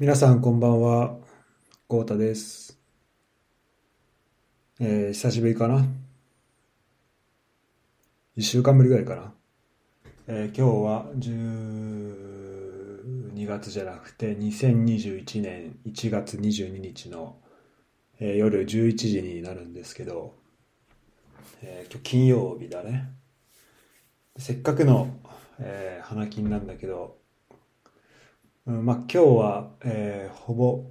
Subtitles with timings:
[0.00, 1.16] 皆さんこんばんは、
[1.88, 2.78] 豪太です。
[4.78, 5.84] えー久しぶりかな
[8.36, 9.34] 一週間ぶりぐらいかな
[10.28, 11.06] えー今日は
[13.34, 17.40] 12月じゃなくて2021年1月22日の、
[18.20, 20.36] えー夜11時になるんですけど、
[21.60, 23.10] えー今日金曜日だね。
[24.36, 25.08] せっかくの、
[25.58, 27.17] えー花金なんだけど、
[28.68, 30.84] うん、まあ今日は、えーほぼ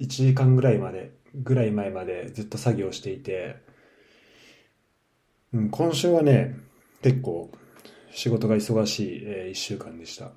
[0.00, 3.56] 1時間ぐらいまで、ぐらい前までずっと作業していて、
[5.52, 6.56] うん、今週はね、
[7.02, 7.52] 結構
[8.12, 10.32] 仕事が忙しい、え1週間でした。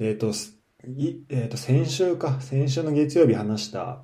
[0.00, 0.32] えっと、
[0.86, 4.02] いえーと、先週か、先週の月曜日話した、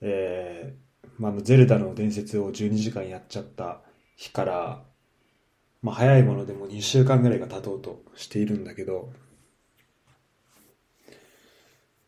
[0.00, 3.82] えーまあ、ゼルダの伝説を12時間やっちゃった
[4.16, 4.84] 日から、
[5.82, 9.12] まあ、早いものでも2週間ぐらいが経とうとしているんだけど、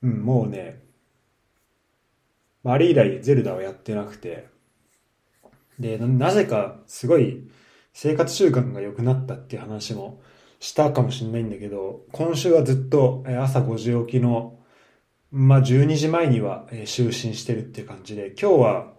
[0.02, 0.82] うん、もうね、
[2.62, 4.48] まああれ以来ゼルダをやってなくて、
[5.78, 7.48] で、なぜかすごい
[7.92, 10.20] 生活習慣が良くなったっていう話も
[10.60, 14.58] したかもしれないんだけど、今週はずっと朝5時起きの、
[15.30, 18.92] まあ12時前には就寝してるっていう感じで、今日は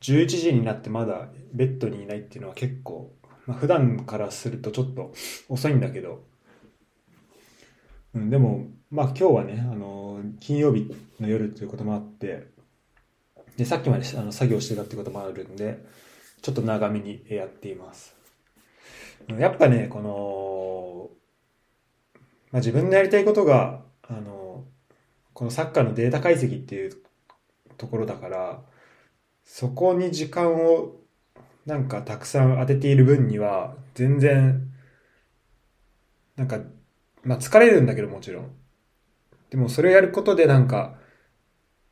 [0.00, 3.15] 11時になってまだベッドにいないっていうのは結構、
[3.46, 5.12] まあ、普段からするとちょっと
[5.48, 6.24] 遅いんだけど、
[8.14, 12.48] うん、でも、まあ今日はね、あの金曜日の夜ということもあって、
[13.56, 15.84] で、さっきまであの作業してたってこともあるんで、
[16.42, 18.14] ちょっと長めにやっています。
[19.28, 21.10] やっぱね、この、
[22.52, 24.64] まあ、自分のやりたいことが、あの、
[25.32, 26.92] このサッカーのデータ解析っていう
[27.76, 28.62] ところだから、
[29.44, 30.96] そこに時間を
[31.66, 34.72] なんかたくさん当てている分には、全然、
[36.36, 36.60] なんか、
[37.24, 38.50] まあ疲れるんだけどもちろん。
[39.50, 40.98] でもそれをやることでなんか、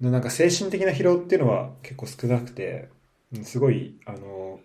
[0.00, 2.88] のなんか精神的な疲労っていうのは結構少なくて、
[3.44, 4.60] すごい、あの、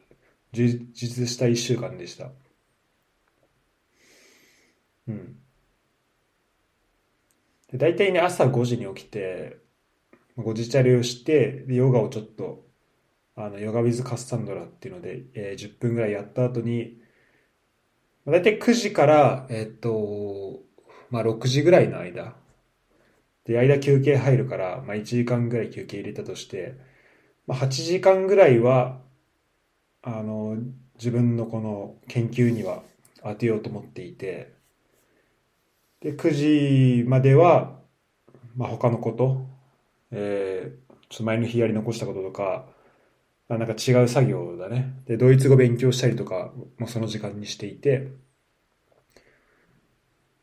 [0.53, 2.31] 充実した一週間でした。
[5.07, 5.39] うん。
[7.71, 9.57] で、大体ね、朝5時に起きて、
[10.37, 12.68] 5時チャレをして、で、ヨガをちょっと、
[13.35, 16.99] あの、ヨガウィズカッサンドラっていうので、えー10分ぐらいやった後に、
[18.25, 20.61] まあ大体9時から、えっと、
[21.09, 22.35] まあ6時ぐらいの間、
[23.45, 26.75] で、間休憩入るから、まあ1時間ぐらい休憩入れたとして、
[27.47, 29.01] まあ8時間ぐらいは、
[30.01, 30.57] あの、
[30.95, 32.83] 自分のこの研究には
[33.23, 34.53] 当てようと思っていて、
[36.01, 37.79] で、9時までは、
[38.55, 39.45] まあ他のこと、
[40.11, 42.67] えーちょっと前の日やり残したこととか、
[43.49, 45.01] あなんか違う作業だね。
[45.05, 48.11] で、ドイツ語勉強したりとかもその時間にしていて、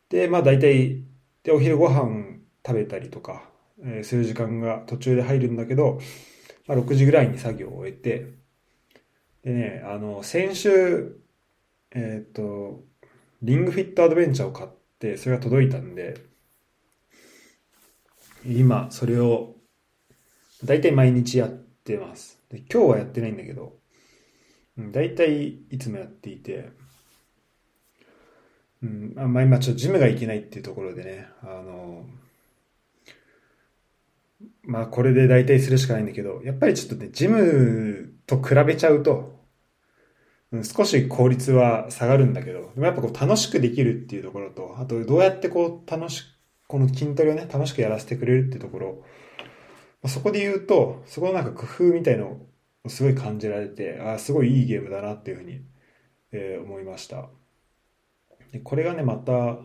[0.09, 1.03] で、まあ大体、
[1.43, 3.49] で、お昼ご飯食べたりとか、
[3.83, 5.99] えーする時間が途中で入るんだけど、
[6.67, 8.35] まあ6時ぐらいに作業を終えて、
[9.43, 11.21] でね、あの、先週、
[11.93, 12.85] えっと、
[13.43, 16.17] リングフィットアドベンチャーを買って、それが届いたんで、
[18.47, 19.57] 今、それを、
[20.65, 22.36] だいたい毎日やってます。
[22.51, 23.77] で、今日はやってないんだけど、
[24.79, 26.71] うんだいたいいつもやっていて、
[28.83, 32.05] うん、あまあ今ちょっとジムが行けないっていうところでね、あの、
[34.63, 39.35] まあこれで大体するしかないんだけど、やっぱりちょっとね、ジムと比べちゃうと、
[40.53, 46.27] うん少し効率は下がるんだけど、でもやっぱこう楽しくできるっていうところと、あとどうやってこう楽しく、
[46.69, 49.05] この筋トレをね、楽しくやらせてくれるっていうところ、
[50.09, 52.41] そこで言うと、そこのなんか工夫みたいの
[52.85, 55.63] をすごい感じられて、ああ、すごいいいゲームだなっていうふうに、
[56.33, 57.29] えー思いました。
[58.53, 59.59] で、これがね、また、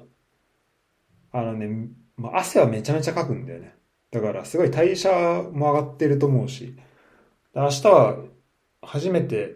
[1.34, 3.76] あのね、まあ、汗はめちゃめちゃかくんだよね。
[4.12, 5.10] だから、すごい代謝
[5.54, 6.76] も上がってると思うし、
[7.56, 8.18] 明日は
[8.82, 9.56] 初めて、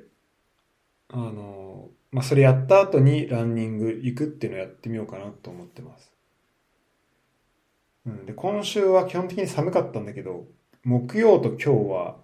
[1.10, 6.12] あの、まあ、それやった後にランニング行くっていうのをやってみようかなと思ってます。
[8.06, 10.48] うん、で、今週は基本的に寒かったんだけど、
[10.86, 12.16] 木曜と今日は、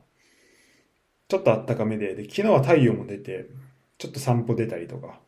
[1.27, 3.49] ちょっと暖かめで、で、昨日は太陽も出て、
[3.97, 5.19] ちょっと散歩出たりとか、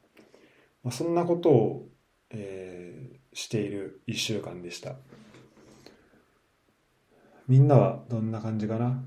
[0.83, 1.89] まあ、そんなことを、
[2.29, 4.93] えーしている一週間でした。
[7.47, 9.03] みんなはどんな感じかな？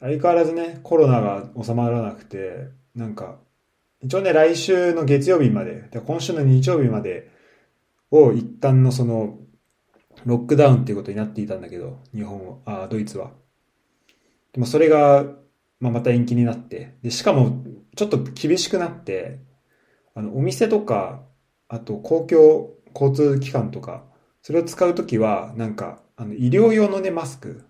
[0.00, 3.38] 相変わらずね、コロナが収まらなくて、なんか、
[4.02, 7.30] 一応ね、来週の月曜日まで、で今週の日曜日まで
[8.10, 9.38] を一旦のその、
[10.28, 13.30] ロックダウンっていうことになっていたんだけど、日本は、あ、ドイツは。
[14.52, 15.24] でもそれが、
[15.80, 17.64] まあ、また延期になって、で、しかも、
[17.96, 19.40] ちょっと厳しくなって、
[20.14, 21.22] あの、お店とか、
[21.66, 24.04] あと公共交通機関とか、
[24.42, 27.64] それを使うときは、なんか、あの、医療用のね、マスク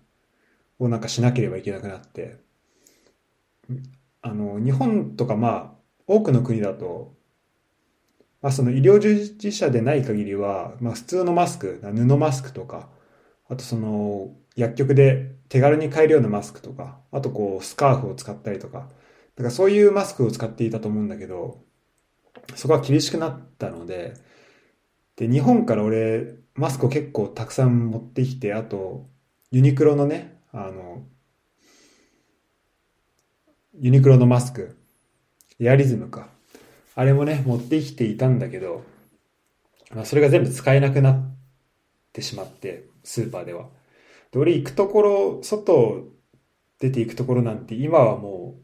[0.79, 2.39] をなんかしなければいけなくなって、
[4.21, 5.71] あの、日本とかまあ、
[6.07, 7.13] 多くの国だと、
[8.41, 12.89] まあその医療従事者でない限りは、まあ普通のマスク、布マスクとか、
[13.49, 18.89] あとその、薬局で手軽に買えるようなマスクとか、あとこう、スカーフを使ったりとか、
[19.35, 21.63] だからそういうマスクを使っていたと思うんだけど、
[22.55, 24.13] そこは厳しくなったので、
[25.15, 29.09] で、日本から俺、マスクを結構たくさん持ってきて、あと、
[29.51, 31.03] ユニクロのね、あの、
[33.79, 34.77] ユニクロのマスク、
[35.59, 36.29] エアリズムか。
[36.99, 38.83] あれもね、持ってきていたんだけど、
[39.95, 41.33] まあ、それが全部使えなくなっ
[42.11, 43.69] てしまって、スーパーでは。
[44.33, 46.09] で、俺行くところ、外
[46.77, 48.57] 出て行くところなんて今はも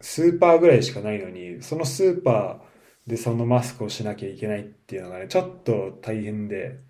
[0.00, 6.80] う、スーパーぐらいしかないのに、そのスーパーでそのマスクをしなきゃいけないっていうのがね、ちょっと大変で、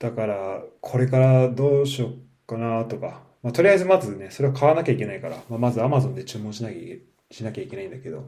[0.00, 8.24] だから、これからどうしようかなとか、まあ、とりあえずまずね、それを買わなきゃいけないから、まあ、まず Amazon で注文しなきゃしなきゃいけないんだけど、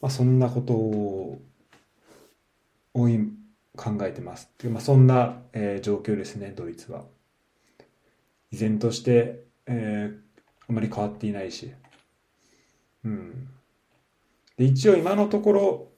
[0.00, 1.40] まあ、そんなことを、
[3.76, 4.50] 考えてます。
[4.64, 7.04] まあ、そんな、えー、状況ですね、ドイツは。
[8.50, 10.16] 依然として、えー、
[10.68, 11.72] あまり変わっていないし。
[13.04, 13.48] うん。
[14.56, 15.88] で、一応今のところ、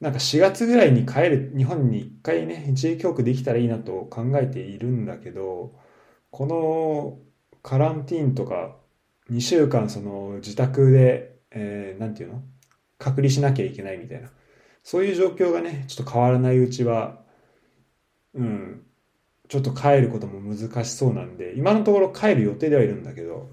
[0.00, 5.74] なんか4月ぐらいに帰る、日本に一回ね、一時帰国できたらいいなと考えているんだけど、
[6.30, 7.18] この
[7.62, 8.76] カランティーンとか、
[9.30, 12.42] 2週間その自宅で、えー、なんていうの？
[12.98, 14.30] 隔離しなきゃいけないみたいな。
[14.82, 17.20] そういう状況がね、ちょっと変わらないうちは、
[18.34, 18.82] うん、
[19.48, 23.48] ちょっと帰ることも難しそうなんで、今のところ帰る予定ではいるんだけど、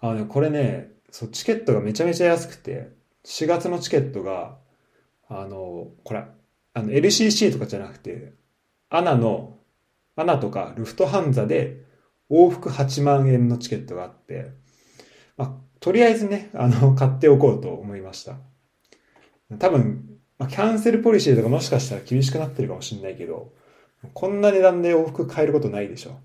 [0.00, 2.90] あのね、これね、そう、チケットがめちゃめちゃ安くて、
[3.24, 4.58] 4月のチケットが、
[5.28, 6.24] あの、これ、
[6.74, 8.32] あの、LCC とかじゃなくて、
[8.90, 9.58] アナの、
[10.16, 11.84] アナとかルフトハンザで
[12.30, 14.50] 往復8万円のチケットがあって、
[15.36, 18.38] まあ、とりあえずね、あの、 買っておこうと思いました。
[19.58, 23.52] 多分、まあ、キャンセルポリシーとかもしかしたら厳しくなってるかもしれないけど、
[24.14, 26.18] こんな値段で往復買えることないでしょ。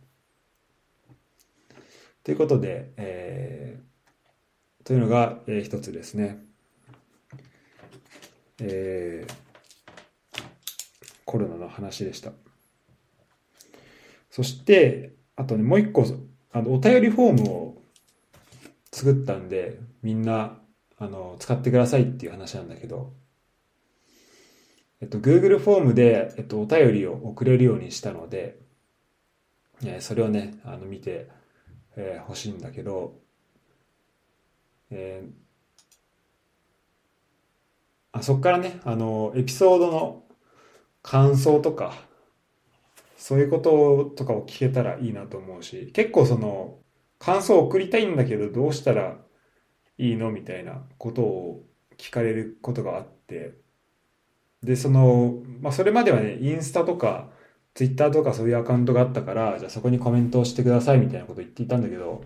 [2.23, 6.39] ということで、えー、というのが、えー、一つですね。
[8.61, 10.43] えー、
[11.25, 12.31] コロナの話でした。
[14.31, 16.05] そして、あとね、もう一個、
[16.53, 17.78] あの、お便りフォームを
[18.99, 20.59] 作ったんで、みんな、
[20.97, 23.13] あの、使ってくださいっていう話なんだけど、
[24.99, 28.59] えっと、Google フォームで、えっと、お便りを送れるようにしたので、
[29.85, 31.29] えー、それをね、あの、見て、
[31.95, 33.15] えー、欲しいんだけど、
[34.91, 35.29] えー、
[38.11, 40.23] あそこからね、あの、エピソードの
[41.01, 41.93] 感想とか、
[43.15, 46.79] そういうこととかを聞けたらいいなと思うし、結構その、
[47.19, 49.17] 感想を送りたいんだけど、どうしたら
[49.97, 51.63] いいのみたいなことを
[51.97, 53.53] 聞かれることがあって、
[54.63, 57.29] で、その、まあ、それまではね、インスタとか、
[57.75, 62.23] ツイッターとかそういうアカウントがあったから、じゃあそこにコメントをしてくださいみたいなことを言っていたんだけど、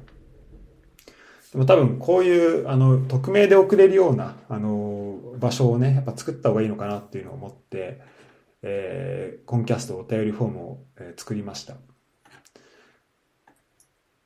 [1.52, 8.02] でも多分こういう、あの、匿名で送れるような、あの、場所をね、やっぱ作った方がいいのかなっていうのを思って、
[8.64, 11.76] えー、コンキャストお便りフォームを、え、作りました。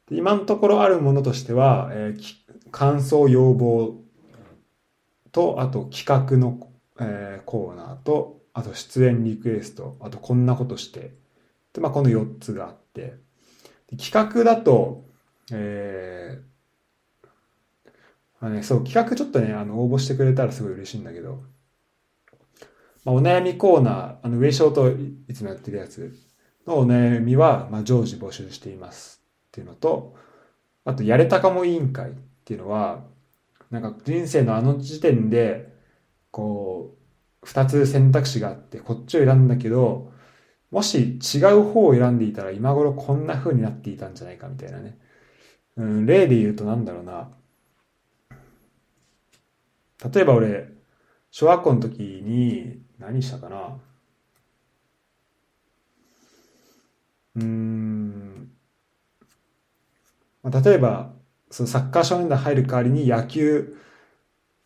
[0.10, 3.96] 今のところあるものとしては、えー、感想要望
[5.32, 11.14] と、あと企画の、えー、コーナーと、あと出演リクエスト、あとこんなことして、
[11.74, 13.16] で、まあ、この4つがあって、
[13.98, 15.06] 企画だと、
[15.52, 16.48] えー、
[18.40, 21.44] あね、そう、企画ちょっとね、あの、応募してくれたらすごい嬉しいんだけど、
[23.04, 26.18] まあ、お悩みコーナー、あの、上昇といつもやってるやつ
[26.66, 29.17] のお悩みは、まあ、常時募集しています。
[29.58, 30.16] っていうのと、
[30.86, 32.14] あと、やれたかも委員会っ
[32.46, 33.04] ていうのは、
[33.72, 35.74] なんか人生のあの時点で、
[36.30, 36.96] こ
[37.44, 40.12] う、二つ選択肢があって、こっちを選んだけど、
[40.70, 44.98] もし違う方を選んでいたら今頃こんな風になっていたんじゃないかみたいなね。
[45.78, 47.30] うん、例で言うとなんだろうな。
[50.14, 50.70] 例えば俺、
[51.32, 53.80] 小学校の時に何したかな。
[57.38, 58.57] うん。
[60.44, 61.14] まあ、例えば、
[61.52, 63.76] そのサッカー少年団入る代わりに野球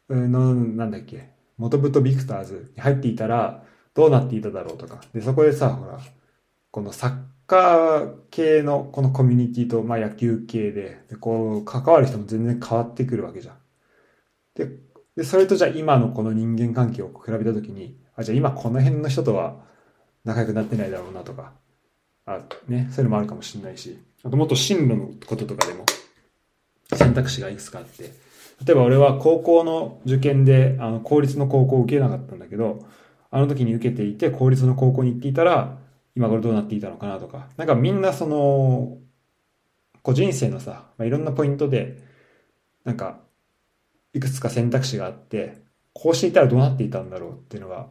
[0.10, 3.63] の、なんだっけ、元太ビクターズに入っていたら、
[3.94, 5.01] どうなっていただろうとか。
[5.13, 6.00] で、そこでさ、ほら、
[6.72, 13.58] このサッカー系のこのコミュニティと、まあ野球系で、でこう、関わる人も全然変わってくるわけじゃん。
[14.56, 14.70] で、
[15.16, 19.66] でそれとじゃあ今のこの人間関係を比べたときに、あ、じゃあ今この辺の人とは
[20.25, 21.54] 仲良くなってないだろうなとか、
[22.25, 25.86] あ、ね、そういうのもあるかもしれないし、あともっと進路のこととかでも
[26.96, 28.04] 選択肢がいくつかあって、
[28.66, 32.86] 例えば俺は高校の受験で、あの、公立の高校を受けなかったんだけど、
[33.32, 35.78] あの時に受けていて、公立の高校に行っていたら、
[36.16, 38.98] 今頃どうなっていたのかなとか、なんかみんなその、
[40.04, 42.04] こう人生のさ、まあ、いろんなポイントで、
[42.84, 43.20] なんか、
[44.13, 45.63] いくつか選択肢があって、
[45.94, 47.88] こうしていたらどうなっていたんだろうっていうのが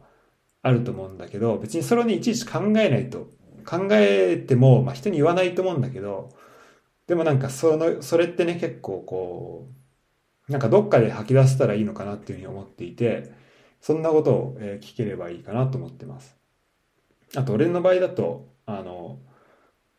[0.61, 3.27] あると思うんだけど、別にそれをね、いちいち考えないと、
[3.65, 6.29] 考えても、まあ、人に言わないと思うんだけど、
[7.07, 9.69] でもなんかその、それってね、結構こ
[10.47, 13.31] う、なんかどっかで吐き出せたらいいのかなっていうふうに思っていて、
[13.79, 16.37] そんなことを聞ければいいかなと思ってます。
[17.35, 19.19] あと、俺の場合だと、あの、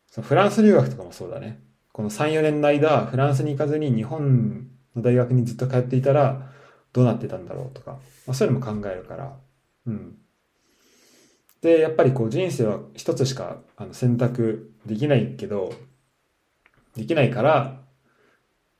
[0.07, 1.61] そのフランス留学とかもそうだね。
[1.91, 6.51] この3、4年の間、フランスに行かずに日本の大学にずっと通っていたら、
[6.93, 7.93] どうなってたんだろうとか、
[8.27, 9.37] まあ、そういうのも考えるから、
[9.87, 10.17] うん。
[11.63, 15.73] で、やっぱりこう人生は一つしかあの選択できないけど、
[16.93, 17.79] できないから、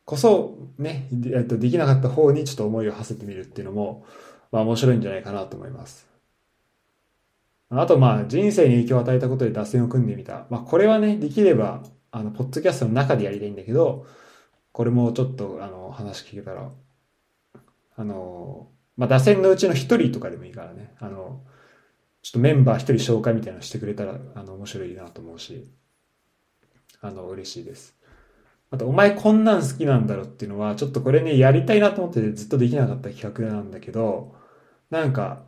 [0.05, 4.05] こそね、えっと、できなかった方にちょっと思いを馳せてみるっていうのも、
[4.51, 6.05] まあ面白いんじゃないかなと思います。
[7.69, 10.45] あとまあ人生に影響を与えたことで脱線を組んでみた。
[10.49, 14.05] まあこれはね、できれば、あの、ポッドキャストの中でやりたいんだけど、
[14.73, 16.69] これもちょっとあの話聞けたら、
[17.95, 21.43] あの、まあ脱線のうちの一人とかでもいいからね、あの、
[22.23, 25.69] ちょっとメンバー一人紹介みたいなのしてくれたら、あの、面白いなと思うし、
[27.01, 27.97] あの、嬉しいです。
[28.71, 34.35] あと、お前こんなん好きなんだろっていうのは、ちょっとこれね、やりたいなと思ってずっとできなかった企画なんだけど、
[34.89, 35.43] なんか、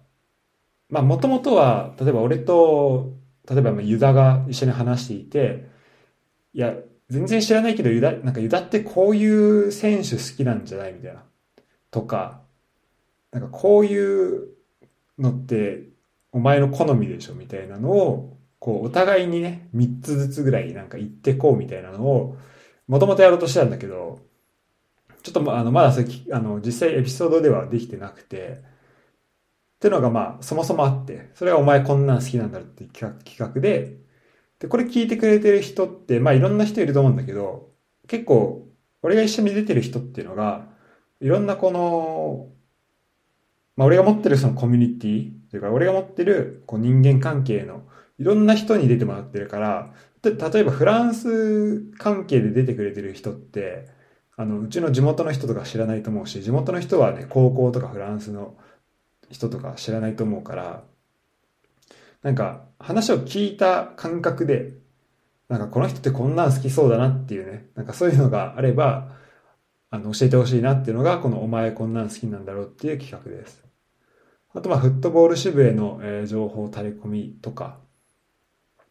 [0.89, 3.13] まあ、もともとは、例えば俺と、
[3.49, 5.69] 例えばユダが一緒に話していて、
[6.53, 6.75] いや、
[7.09, 11.23] 全然知らないけど、ユダ、なんかユダってこういう選手好きなんじゃないみたいな。
[11.89, 12.41] とか、
[13.31, 14.49] なんかこういう
[15.17, 15.94] のって
[16.35, 22.37] お前の好みでしょみたいなのを、こうお互いにね、3つずつぐらいなんか言ってこうみたいなのを、
[22.87, 24.19] もともとやろうとしてたんだけど、
[25.23, 28.61] ちょっとあのまだそれあの実際エピソードではできてなくて、
[29.77, 33.97] っていうのがまあそもそもあって、それはお前こんなん好きなんだっていう企画で、
[34.59, 37.71] で、これ聞いてくれてる人って、まあいろんな人いると思うんだけど、
[38.07, 38.67] 結構
[39.03, 40.67] 俺が一緒に出てる人っていうのが、
[41.21, 42.49] いろんなこの、
[43.77, 47.83] まあ俺が持ってるそのコミュニティ、というか俺が持ってるこう人間関係の
[48.19, 53.87] いろんな人に出てもらってるから、例えばフランス関係で出てくれてる人って、
[54.35, 58.57] あの、うちの地元の人とか知らないと思うし、地元の人はね、高校とかフランスの
[59.29, 60.83] 人とか知らないと思うから、
[62.21, 64.73] なんか話を聞いた感覚で、
[65.47, 69.15] なんかこの人ってこんなん好きそうだなっていうね、なんかそういうのがあれば、
[69.89, 73.64] あの、教えてほしいなっていうのが、このお前こんなん好きなんだろうっていう企画です。
[74.55, 77.77] あと、まあ、フットボール支部への、えー、情報垂れ込みとか、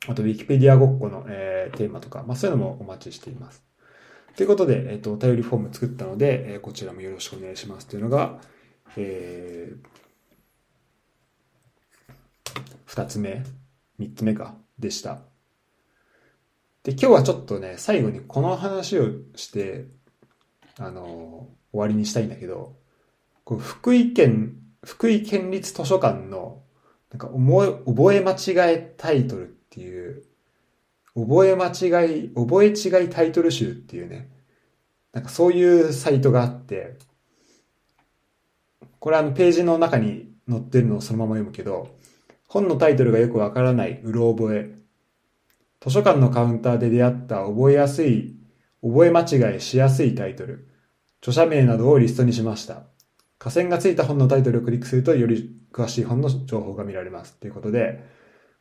[0.06, 3.64] あと、ウィキペディアごっこの、えー、テーマとか、まあ、そういうのもお待ちしています。
[4.36, 8.40] ということで、えっ、ー、と、お便りフォーム作ったので、えー、こちらもよろしくお願いしますというのが、
[8.96, 9.88] えー、
[12.84, 13.42] 二つ目、
[13.98, 15.20] 三つ目か、でした。
[16.82, 19.86] で、今日はちょっとね、最後にこの話をして、
[20.78, 22.76] あの、終わりにしたいんだけど、
[23.44, 26.62] こう福井県、福井県立図書館の、
[27.10, 30.24] なんか覚え間違えタイトルっていう、
[31.14, 34.30] 覚え間違い、覚え違いタイトル集っていうね、
[35.12, 36.98] なんかそういうサイトがあって、
[38.98, 41.96] これあのページの中に載ってるのをそのまま読むけど、
[42.48, 44.74] 本のタイトルがよくわからない、うろ覚え。
[45.80, 48.34] 図書館のカウンターで出会った覚えやすい
[48.82, 50.68] 覚え間違いしやすいタイトル、
[51.20, 52.93] 著者名などをリストにしました。
[53.44, 57.34] 下線がついた本のタイトルをクリックするとより詳しい本の情報が見られます。
[57.34, 58.02] ということで、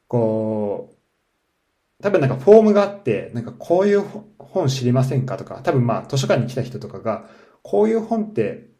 [0.10, 4.04] こう、多分なんかフォームがあって、なんかこういう
[4.38, 7.30] 本知りませんかとか、多分まあ図書館に来た人とかが、
[7.62, 8.72] こういう本って、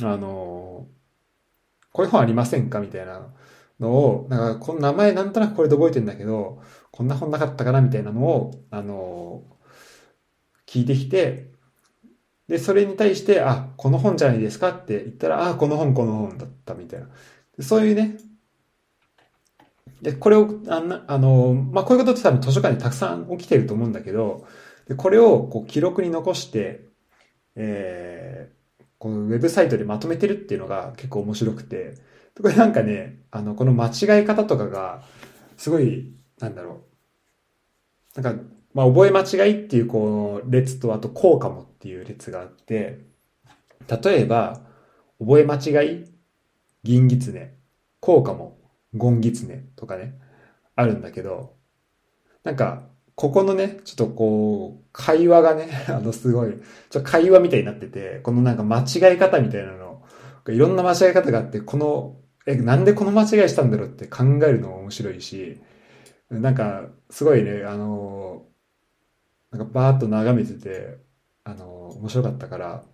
[0.00, 0.86] あの、
[1.92, 3.28] こういう本ありませんかみたいな
[3.80, 9.42] のを、なんかこの名前なんとなくこれで覚えてんだけど、こんな本なかったかなみたいなのを、あの、
[10.66, 11.53] 聞いてきて、
[12.48, 17.08] で、それに対して、あ、この本じゃないですかって言ったら、あ、この本、この本だったみたいな。
[17.60, 18.18] そういうね、
[20.02, 24.46] で、これを、ああの、まあ、こういうことって多分図書館にたくさん起きてると思うんだけど、
[24.86, 26.84] でこれをこう記録に残して、
[27.56, 31.94] えー、このウェブサイトでまとめてるっていうのが結構面白くて、
[32.40, 35.02] これなんかね、あの、この間違い方とかが、
[35.56, 36.82] すごい、なんだろ
[38.16, 38.20] う。
[38.20, 38.42] なんか、
[38.74, 43.00] まあ、覚え間違いっていうこう列とあと効果もっていう列があって、
[44.02, 44.62] 例えば、
[45.20, 46.04] 覚え間違い、
[46.82, 47.54] 銀狐、
[48.00, 48.56] 効果も
[48.94, 50.14] ゴンギツネとかね、
[50.76, 51.52] あるんだけど、
[52.42, 52.84] なんか、
[53.16, 56.54] ここのね、ちょっとこう、会話がね、 あの、すごい、
[56.88, 60.02] ちょ会話みたいになってて、このなんか間違い方みたいなの、
[60.48, 65.60] いろんな間違い方があって、この、え、なんでこの間違いしたんだろうって考えるのも面白いし、
[66.30, 68.46] なんか、すごいね、あの、
[69.50, 71.03] なんかバーッと眺めてて、
[71.44, 72.84] あの、面白かったから、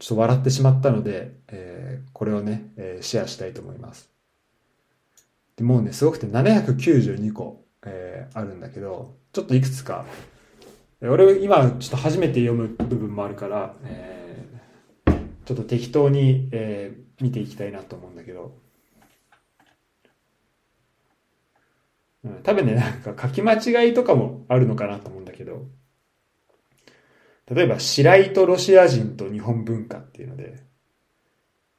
[0.00, 4.10] ちょっと笑ってしまったので、えー、これをね、えー、シェアしたいと思います。
[5.56, 10.06] でもうね、すごくて792個、えー、あるんだけど、ちょっといくつか、
[11.02, 15.12] 俺今ちょっと初めて読む部分もあるから、えー、
[15.44, 18.54] ちょっと適当に、えー、見ていきたいなと思うんだけど、
[22.24, 25.66] うん、多分ね、なんか書き間違いとかもあるのかなと思うんだけど、
[27.50, 30.62] 例えば、白井とロシア人と日本文化っていうので、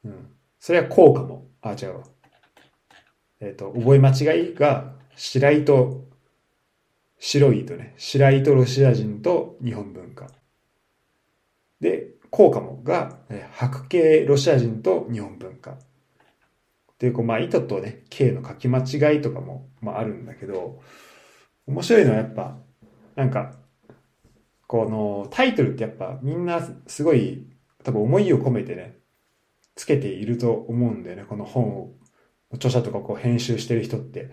[0.03, 0.27] うん。
[0.59, 1.47] それはこうかも。
[1.61, 2.03] あ、違う。
[3.39, 6.05] えっ、ー、と、覚え間違いが、白井と、
[7.19, 10.27] 白いとね、白井とロシア人と日本文化。
[11.79, 13.19] で、こうかもが、
[13.53, 15.71] 白系ロシア人と日本文化。
[15.71, 15.77] っ
[16.97, 20.81] ていう、こう、まあ、意図とね、系の書き間違いとかも、まあ、あるんだけど、
[21.65, 22.57] 面白いのはやっぱ、
[23.15, 23.60] なんか、
[24.71, 27.45] このタイトルってやっぱみんなすごい
[27.83, 28.99] 多分思いを込めてね、
[29.75, 31.25] つけていると思うんだよね。
[31.27, 31.93] この本を、
[32.53, 34.31] 著者とかこう編集してる人って。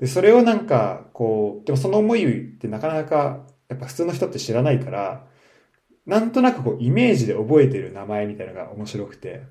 [0.00, 5.28] で、それをなんか、こう、でもその思いってなかなか、やっぱ普通の人って知らないから、
[6.04, 9.44] なんとなくこうイメージで覚えてる名前みたいなのが面白くて、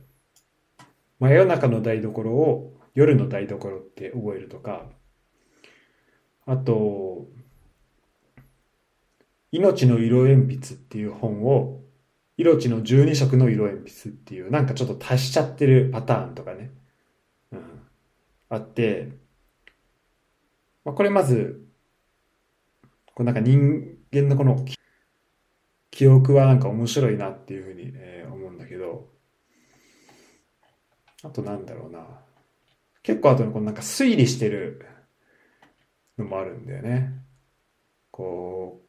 [1.19, 4.89] 真夜中の台所を夜の台所って覚えるとか、
[6.45, 7.29] あと、
[9.55, 11.81] 命の色鉛筆っていう本を、
[12.37, 16.71] 命の12色の色鉛筆っていう、なんかちょっと足しちゃってるパターンとかね、
[17.53, 17.81] うん、
[18.49, 19.13] あって、
[20.83, 21.65] まあ、これまず、
[23.13, 24.65] こうなんか人間のこの
[25.89, 29.07] 記憶はなんか面白いなっていうふうに、えー、思うんだけど、
[31.23, 32.05] あとなんだろうな。
[33.03, 34.85] 結構あとこのなんか推理してる
[36.17, 37.13] のもあるんだよね。
[38.11, 38.84] こう、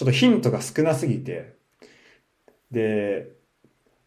[0.00, 1.56] ちょっとヒントが少なすぎて、
[2.70, 3.32] で、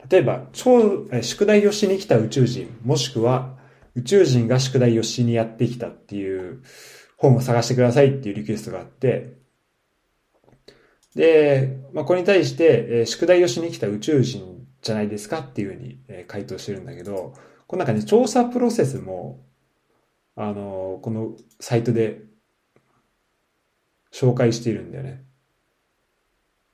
[0.10, 3.60] 例えば、超、宿題をしに来た宇宙人、もしくは
[3.94, 6.64] 宇宙人が宿題をしにやってきたっていう
[7.16, 9.36] 本を探してくださいっていうリクエストがあって、
[11.14, 17.36] で、まあ、これに対して、え宿題をしに来た宇宙人じゃないですかっていうふうに、え回答してるんだけど、
[17.68, 19.46] この中ね、調査プロセスも、
[20.36, 22.24] あの、このサイトで
[24.12, 25.24] 紹介しているんだよね。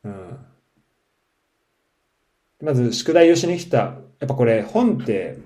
[0.04, 0.38] うん。
[2.62, 3.78] まず、宿題をしに来た。
[3.78, 5.38] やっぱこれ、本って、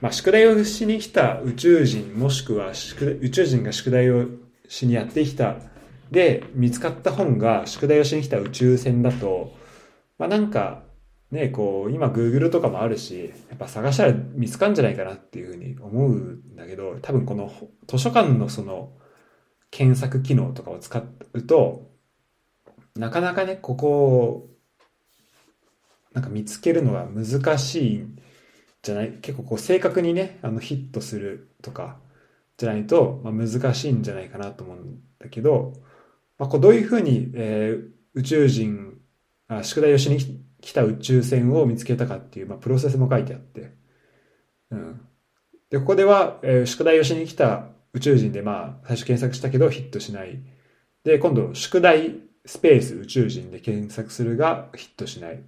[0.00, 2.72] まあ、宿題をしに来た宇宙人、もしくは
[3.20, 4.26] 宇宙人が宿題を
[4.68, 5.56] しにやってきた。
[6.10, 9.54] で、見つかった本が宿題をしに来た宇宙船だと、
[10.18, 10.84] まあ、なんか、
[11.30, 17.52] ね、こう、今 Google とかもあるし、やっぱ探したら見つかんじゃないかなっていうふうに思うんだけど、多分この
[17.86, 18.92] 図書館のその
[19.70, 21.02] 検索機能とかを使
[21.34, 21.89] うと、
[22.96, 24.50] なかなかね、ここを、
[26.12, 28.18] なんか見つけるのが難しいん
[28.82, 29.12] じゃない？
[29.20, 31.98] 結構こう正確にね、あのヒットするとか、
[32.56, 35.72] じゃないと、まあ、難しいんじゃないかなと思うんだけど、
[36.38, 38.98] まあ、こうどういうふうに、えー、宇宙人
[39.48, 40.18] あ、宿題をしに
[40.60, 43.74] 来た宇宙船を見つけたかっていう、まあ、プロセスも書いてあって、
[44.70, 45.00] うん。
[45.70, 50.40] で、ここでは、えー、宿題をしに来た宇宙人で、まあ、最初検索したけどヒットしない。
[51.02, 55.42] で、今度、宿題スペース宇宙人で検索するがヒットしない。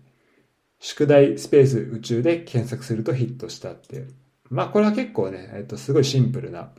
[0.78, 4.14] 宿題スペース宇宙で検索するとヒットしたっていう。
[4.50, 6.70] まあこれは結構ね、えっと、すごいシンプルな、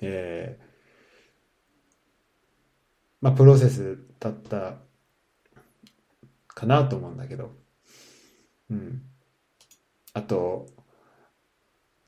[0.00, 0.64] えー、
[3.20, 4.76] まあプロセスだった
[6.48, 7.52] かなと思うんだけど。
[8.70, 9.02] うん。
[10.14, 10.66] あと、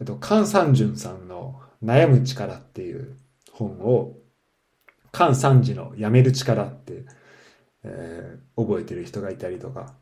[0.00, 3.16] えっと、菅三淳さんの悩む力っていう
[3.52, 4.16] 本を
[5.18, 7.04] 菅三時のやめる力って、
[7.82, 9.94] えー、覚えてる人がいたりとか、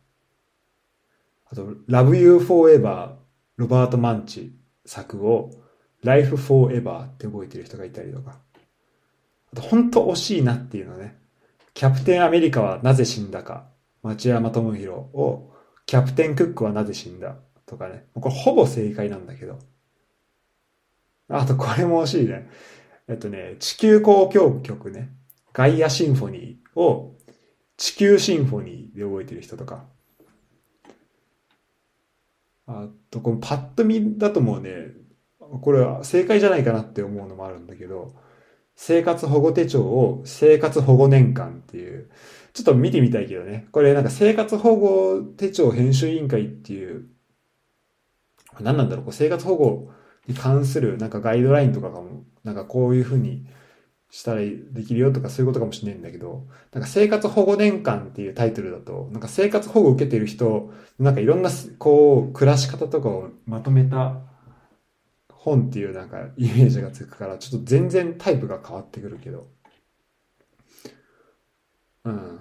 [1.51, 3.15] あと、Love You Forever
[3.57, 4.53] ロバート・マンチ
[4.85, 5.51] 作を
[6.03, 8.39] Life Forever って覚えてる人がいたりとか、
[9.53, 11.17] あと、本当惜しいなっていうのね、
[11.73, 13.67] キャプテンアメリカはなぜ死んだか、
[14.03, 15.53] 町山智博を
[15.87, 19.59] キャプテンクックはなぜ死んだとかね、これほぼ正解なんだけど、
[21.29, 22.49] あとこれも惜しいね。
[23.09, 25.11] えっとね、地球交響曲ね、
[25.53, 27.17] ガイアシンフォニーを
[27.77, 29.85] 地球シンフォニーで覚えてる人とか、
[32.67, 34.89] あと、このパッと見だともうね、
[35.39, 38.15] これは正解じゃないかなって思うのもあるんだけど、
[38.75, 42.11] 生活保護手帳を生活保護年間っていう、
[42.53, 43.69] ちょっと見てみたいけどね。
[43.71, 47.07] これなんか生活保護手帳編集委員会っていう、
[48.61, 49.91] 何なんだろう、こう生活保護
[50.27, 53.47] に関するなんかガイドラインとかがも、なんかこういうふうに
[54.11, 64.21] したらできるよとかそういうことかもしれないんだけど、なんか生活保護年間っていうタイトルだと、なんか生活保護を受けてる人、なんかいろんなこう暮らし方とかをまとめた
[65.31, 69.49] 本っていうなんかイメージがつくから、ちょっと全然タイプが変わってくるけど。
[72.05, 72.41] うん。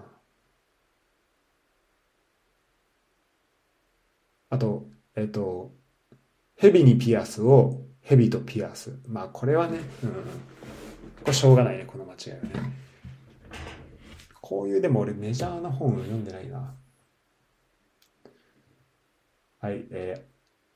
[4.49, 5.73] あと、えっと、
[6.57, 8.99] 蛇にピアスを蛇とピアス。
[9.07, 10.11] まあこれはね、うん。
[10.11, 12.73] これしょうがないね、この間違いはね。
[14.41, 16.75] こういう、でも俺メジャーな本を読んでないな。
[19.59, 20.23] はい、え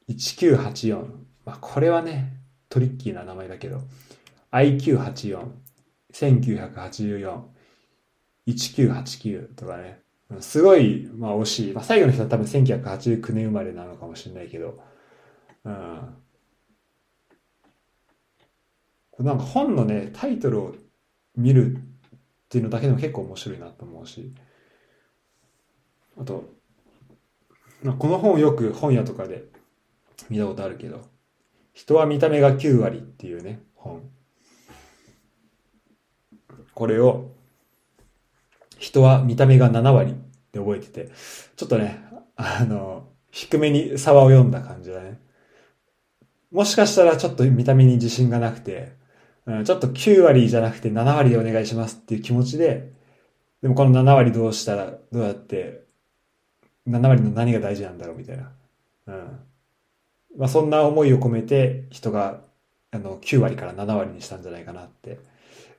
[0.10, 1.06] ー、1984。
[1.46, 2.34] まあこれはね、
[2.68, 3.82] トリッキーな名前だけど、
[4.52, 5.46] IQ84、
[6.12, 7.42] 1984、
[8.48, 10.00] 1989とかね、
[10.40, 11.74] すごい、まあ惜しい。
[11.74, 14.80] まあ最後の人は多分1989年生まれなのかもしれないけど、
[19.18, 19.26] うん。
[19.26, 20.76] なんか本のね、タイトルを
[21.36, 21.80] 見るっ
[22.50, 24.34] ていうのだけでも結構面白いなと思うし。
[26.18, 26.44] あと、
[27.98, 29.46] この本よく本屋とかで
[30.30, 31.08] 見たことあるけど、
[31.74, 34.10] 人は見た目が9割っていうね、本。
[36.74, 37.32] これを、
[38.78, 40.16] 人は見た目が7割っ
[40.52, 41.12] て覚えてて、
[41.56, 42.04] ちょっとね、
[42.36, 45.20] あの、低めに沢を読んだ感じだね。
[46.52, 48.94] もしかしたらちょっと見た目に自信がなくて、
[49.46, 52.92] うん、ちょっと9割じゃなくて7割でお願いしますっていう気持ちで、
[53.62, 55.84] でもこの7割どうしたら、どうやって、
[56.88, 58.52] 7割の何が大事なんだろうみたいな。
[59.08, 59.40] うん。
[60.38, 62.42] まあそんな思いを込めて人が、
[62.92, 65.20] あの、9割から7割にしたんじゃないかなって、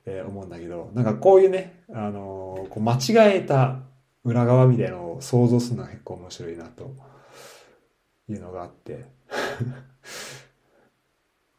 [0.05, 3.79] えー、思うんだけど、なんかこういうね、あのー、こう間違えた
[4.23, 6.91] 裏側みたいなのを想像するのは結構面白いなと
[8.29, 9.05] いうのがあって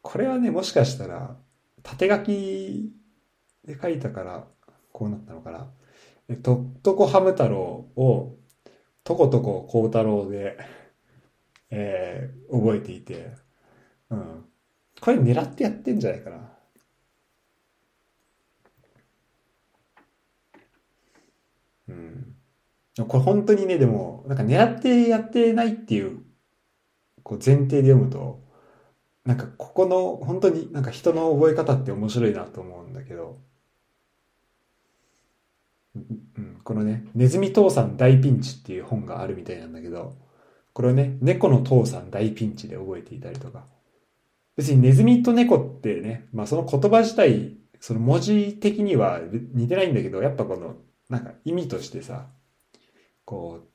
[0.03, 1.37] これはね、もしかしたら、
[1.81, 2.93] 縦書き
[3.65, 4.47] で書いたから、
[4.91, 5.71] こうなったのかな。
[6.27, 7.57] え、とっとこハム太郎
[7.95, 8.35] を、
[9.03, 10.57] とことこ孝太郎で、
[11.71, 13.31] えー、覚えていて、
[14.09, 14.45] うん。
[14.99, 16.49] これ狙ってやってんじゃないかな。
[21.87, 22.35] うん。
[23.07, 26.23] これ本当にね、でも、なんか狙ってやってないっていう、
[27.23, 28.42] こう前提で読むと、
[29.25, 33.39] なんかここの本当になんか人の覚え方って面白いなと思うんだけど、
[35.95, 40.17] うん、このね、ネズミ父さん大ピンチっていう本があるみたいなんだけど、
[40.73, 43.65] これをね、猫の父さん大ピンチで覚えていたりとか。
[44.55, 49.19] 別にネズミと猫ってね、まあその言葉自体、その文字的には
[49.53, 50.75] 似てないんだけど、やっぱこの、
[51.09, 52.27] なんか意味としてさ、
[53.25, 53.67] こう、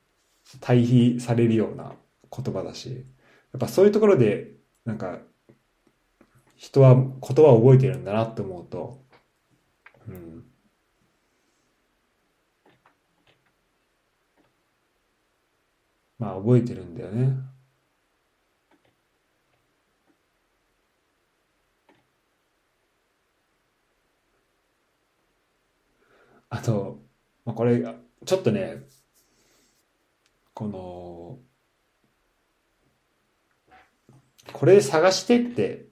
[0.61, 1.93] 対比されるような
[2.35, 2.89] 言葉だし、
[3.53, 4.51] やっぱそういうところで、
[4.85, 5.19] なんか
[6.59, 9.01] 人は言葉を覚えてるんだなって思うと、
[10.09, 10.43] うん。
[16.19, 17.37] まあ覚えてるんだよね。
[26.49, 26.99] あと、
[27.45, 27.81] まあ、これ、
[28.25, 28.83] ちょっとね、
[30.53, 31.39] この、
[34.51, 35.88] これ探してって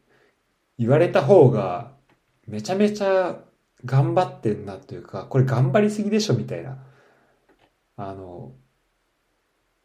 [0.77, 1.91] 言われた方が
[2.47, 3.39] めちゃめちゃ
[3.85, 6.77] 頑張ってんなというか、これ頑張りすぎでしょみたいな、
[7.95, 8.53] あの、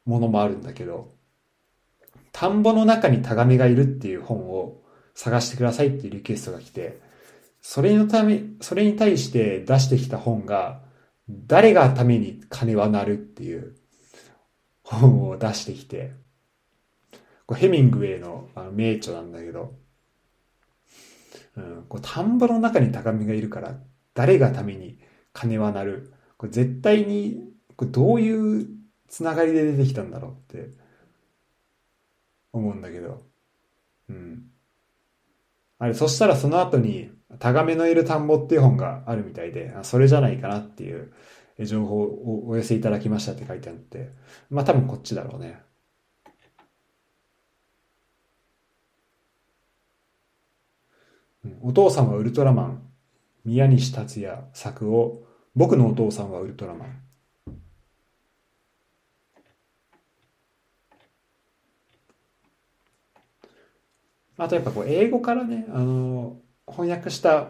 [0.05, 1.15] ものもあるんだけど、
[2.33, 4.83] 田んぼの中にタガメがいるっていう本を
[5.15, 7.01] 探してくださいっていうリクエストが来て、
[7.61, 10.81] それのため、それに対して出してきた本が、
[11.29, 13.77] 誰がために金は鳴るっていう
[14.83, 16.13] 本を出してきて、
[17.47, 19.75] これヘミングウェイのあの名著なんだけど、
[21.57, 23.79] うん、こう田んぼの中に高みがいるから、
[24.15, 24.99] 誰がために
[25.33, 26.13] 金は鳴る？
[26.37, 28.67] これ絶対に、これどういう
[29.09, 30.71] つながりで出てきたんだろうって
[32.53, 33.23] 思うんだけど。
[34.09, 34.43] うん。
[35.79, 41.13] あれ、そしたらその後に、タガメのいる田んぼっていう本があるみたいで、それじゃないかなっていう
[41.61, 44.11] 情報をお寄せいただきましたって書いてあって、
[44.51, 45.61] まあ多分こっちだろうね。
[51.63, 52.83] お父さんはウルトラマン、
[53.45, 55.25] 宮西達也作を、
[55.55, 57.03] 僕のお父さんはウルトラマン。
[64.39, 67.49] あとやっぱこう英語からね、あの、翻訳した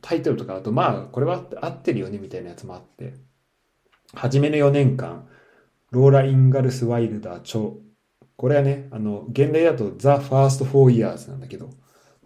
[0.00, 3.14] タイトルとかだと、まあ、これは合ってるよねみたいなやつもあって、
[4.14, 5.28] 初めの4年間、
[5.90, 7.80] ローラ・インガルス・ワイルダー著、
[8.36, 11.70] これはね、あの、現代だと The First Four Years なんだけど、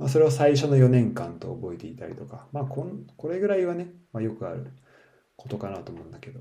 [0.03, 4.67] まあ、それを最初の4年間と覚えていたりとか、まあこん、これぐらいはね、まあ、よくある
[5.37, 6.41] ことかなと思うんだけど。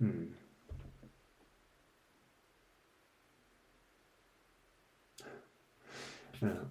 [0.00, 0.34] うん。
[6.40, 6.70] うん、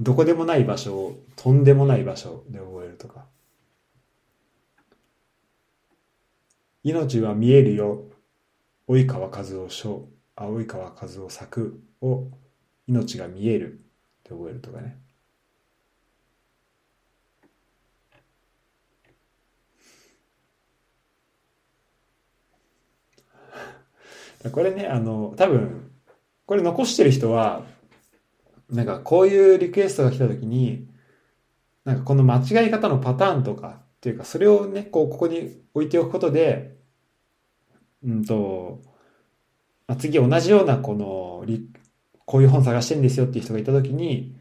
[0.00, 3.26] どこでもない場所をとんでもない場所で覚えるとか。
[6.82, 8.04] 命は見えるよ。
[8.88, 12.28] 及川和夫書、及川和夫作を
[12.86, 13.76] 命が見えるっ
[14.24, 14.98] て覚えるとかね。
[24.50, 25.90] これね、あの、多分、
[26.46, 27.66] これ残してる人は、
[28.70, 30.88] なんかこういうリクエストが来た時に、
[31.84, 36.74] なんかこの間違い方のパターンとかっていうか、それをね、こう、ここに置いておくことで、
[38.02, 38.80] うんと、
[39.86, 41.44] まあ、次同じようなこの、
[42.24, 44.34] こういう本探してんですよっていう人がいた時に、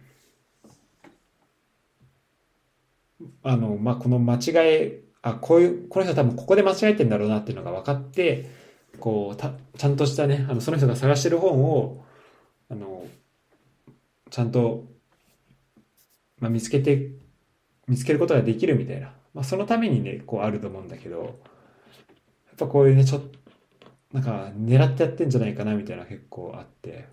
[3.44, 8.50] あの、まあ、この間違い、あ、こういう、この人多分ここで間違えてんだろうなっていうのが分かって、
[9.02, 12.06] こう、た、ちゃんとしたね、あの、その人が探してる本を、
[12.70, 13.06] あの、
[14.30, 14.86] ちゃんと、
[16.40, 17.12] まあ、見つけて、
[17.90, 19.19] 見つけることができるみたいな。
[19.34, 21.32] まあ、そのためにね、こうあると思うんだけど、やっ
[22.58, 23.40] ぱこういうね、ちょっと、
[24.14, 27.08] なんか狙ってやってんじゃないかなみたいな結構あって。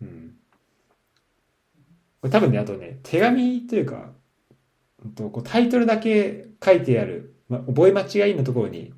[0.00, 0.34] うん。
[2.20, 4.12] これ多分ね、あとね、手紙というか、
[5.16, 8.94] とこうタイトルだけ書いてある、まあ、覚え間違いのところに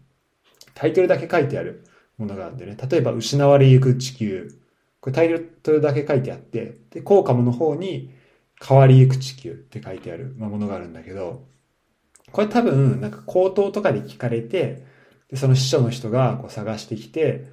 [0.75, 1.85] タイトルだけ書いてある
[2.19, 4.49] ものがあるんでね、例えば失われゆく地球、
[5.01, 8.11] これタイトルだけ書いてあって、で、効果もの方に
[8.63, 11.47] 変わりゆく地球って書いてあるものがあるんだけど、
[12.33, 14.87] これ多分、なんか口頭とかで聞かれて、
[15.29, 17.53] で、その師匠の人がこう探してきて、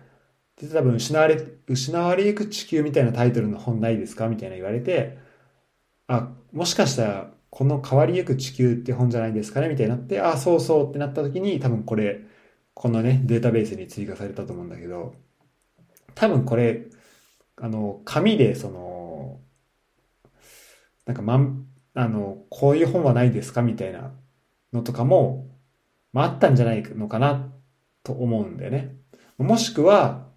[0.60, 4.28] で、多分失われ、失われゆく地球みたいなタイトルの本ないですか？
[4.28, 5.18] みたいな言われて、
[6.08, 9.70] あ、もしかしたらこの変わりゆく地球って本じゃないですかね？
[9.70, 12.22] みたいになって、あ、そうそうってなった時に多分これ、
[12.74, 15.16] このね、データベースに追加されたと思うんだけど、
[16.16, 16.86] 多分これ、
[17.58, 18.91] あの、紙でその、
[21.06, 24.12] なんかまん、あの、こういう本はないですかみたいな
[24.74, 25.48] のとかも、
[26.14, 27.52] まあ、あったんじゃないのかな
[28.04, 28.96] と思うんだよね。
[29.38, 30.28] もしくは、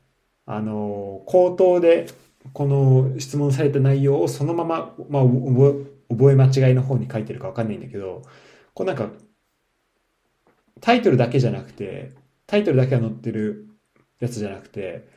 [0.47, 2.07] あの、口頭で
[2.53, 8.23] この質問された内容をそのまま、まあ、覚え間違いの方に書いてるかわかんないんだけど、
[8.75, 9.09] こうなんか、
[10.81, 12.13] タイトルだけじゃなくて、
[12.47, 13.69] タイトルだけが載ってる
[14.21, 15.09] やつじゃなくて、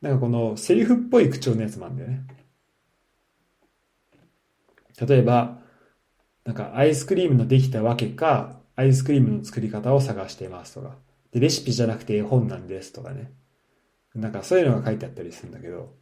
[0.00, 2.22] なんかこのセリフっぽい口調のやつもあるんだよね。
[5.06, 5.58] 例えば、
[6.44, 10.96] なんかアイスクリームのできたわけか、アイスクリームの作り方を探していますとか。
[11.32, 13.32] で、レシピじゃなくて絵本なんですとかね。
[14.14, 15.94] なんかそういうのが書いてあったりするんだけど、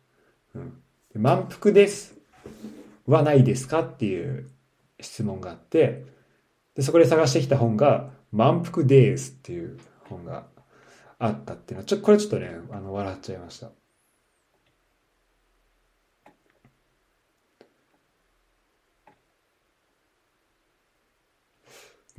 [0.54, 0.72] うん。
[1.14, 2.14] 満腹です
[3.06, 4.48] はないですかっていう
[5.00, 6.04] 質問があって、
[6.74, 10.46] で、そこで探してきた本が、満腹ですっていう本が
[11.18, 13.70] あったっていうのは、ちょ、これちょっとね、あの、笑っちゃいました。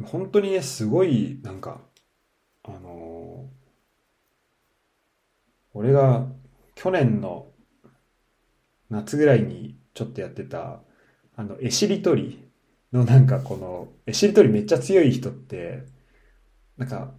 [0.03, 1.81] 本当にね、すごい、なんか、
[2.63, 3.59] あのー、
[5.73, 6.27] 俺が
[6.75, 7.47] 去年の
[8.89, 10.81] 夏ぐらいにちょっとやってた、
[11.35, 12.49] あの、絵しりとり
[12.91, 15.83] のなんかこの、絵しりとりめっちゃ強い人って、
[16.77, 17.13] なんか、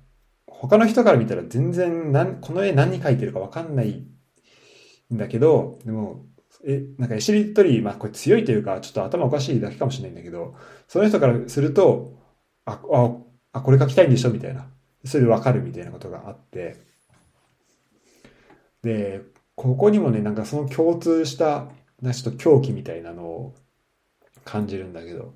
[0.46, 4.06] 他の人から見たら全然なん、この絵何描いてるかわかんない
[5.12, 6.26] んだけど、でも、
[6.66, 10.54] え、なんか絵しりとり、まあこれ強いというか、ちょっと頭おかしいだけかもしれないんだけど、
[10.88, 12.19] その人からすると、
[12.72, 13.16] あ、
[13.52, 14.30] あ、これ書きたいんでしょ？
[14.30, 14.66] みたいな。
[15.04, 16.76] それでわかるみたいなことがあって。
[18.82, 19.22] で、
[19.54, 21.68] ここにもね、なんかその共通した、
[22.00, 23.54] なちょっと狂気みたいなのを
[24.44, 25.34] 感じるんだけど。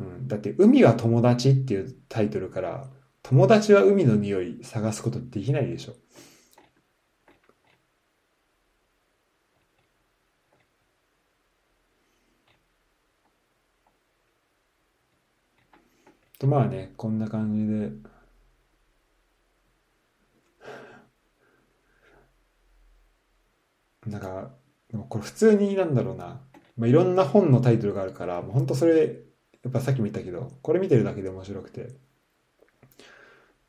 [0.00, 0.28] うん。
[0.28, 2.88] だって、海は友達っていうタイトルから、
[3.22, 5.94] 友達は海の匂い探すことできないでしょ。
[16.38, 17.90] とまあね、こんな感じで。
[24.06, 24.50] なんか、
[24.90, 26.40] でもこれ普通になんだろうな。
[26.76, 29.26] まあ、いろんな本のタイトルがあるから、もう本当それ
[29.66, 31.88] やっぱさっきも言ったけど、これ見てるだけで面白くて、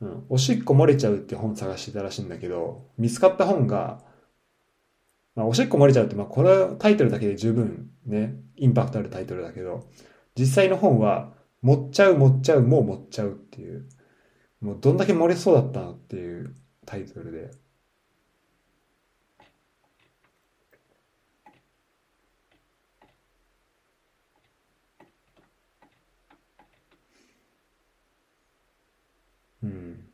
[0.00, 4.04] うん、おしっこ漏れちゃうって本探してたらしいんだけど、見つかった本が、
[5.34, 9.88] まあ、おしっこ漏れちゃうって、まあ、これタイトルだけで十分ね、インパクトあるタイトルだけど、
[10.38, 13.88] 実際の本は、持っちゃう、持っちゃう、もう持っちゃうっていう、
[14.60, 16.54] もうどんだけ漏れそうだったのっていう
[16.86, 17.50] タイトルで、
[29.62, 30.08] うん。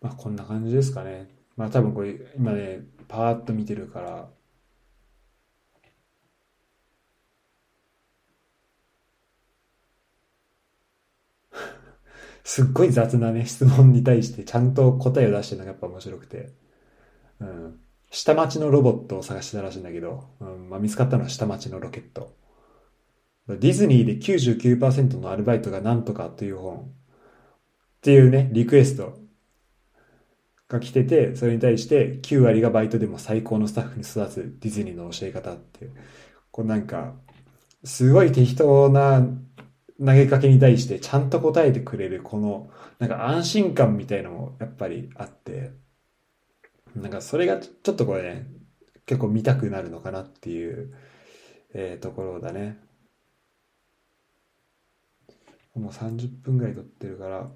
[0.00, 1.35] まあこんな感じですかね。
[1.56, 4.30] まあ多分これ今ね、パーッと見てるから、
[12.44, 16.52] すっごい雑なね、質問に対してちゃんと答えを出してるのがやっぱ面白くて。
[17.40, 17.80] うん。
[18.10, 22.34] 下町のロボットを探してたらしいんだけど、うんまあ、見つかったのは下町のロケット。
[23.48, 26.82] ディズニーで99%のアルバイトがなんとかという本っ
[28.02, 29.18] ていうね、リクエスト
[30.68, 35.90] が来てて、それに対して9割がバイトでも最高のスタッフに育つディズニーの教え方って、
[36.50, 37.14] こうなんか、
[37.84, 39.22] すごい適当な
[39.98, 45.72] 投げかけに対してちゃんと答えてくれるこの、なんか安心感みたいのもやっぱりあって、
[46.94, 48.46] なんかそれがちょっとこれね、
[49.06, 50.94] 結構見たくなるのかなっていう、
[51.74, 52.78] えー、ところだね。
[55.74, 57.50] もう30分ぐらい撮ってるから、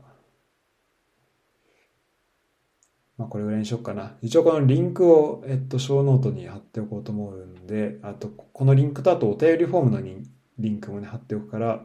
[3.20, 4.16] まあこれぐらいにしよっかな。
[4.22, 11.84] 一応このリンクを、えっと、ショーノートに貼っておこうと思うんで、あと、このリンクとあとお便りフォームのリンクもね、貼っておくから、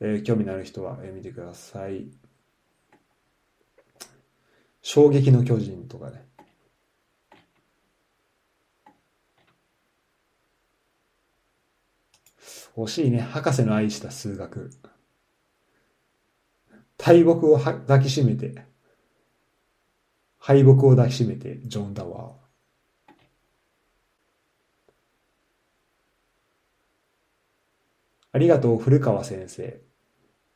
[0.00, 2.10] えー、興味のある人は、えー、見てください。
[4.82, 6.26] 衝撃の巨人とかね。
[12.76, 13.20] 惜しいね。
[13.20, 14.70] 博士の愛した数学。
[16.98, 18.67] 大木を抱きしめて、
[20.38, 22.48] 敗北を抱きしめて、ジョン・ダワー。
[28.32, 29.80] ありがとう、古川先生。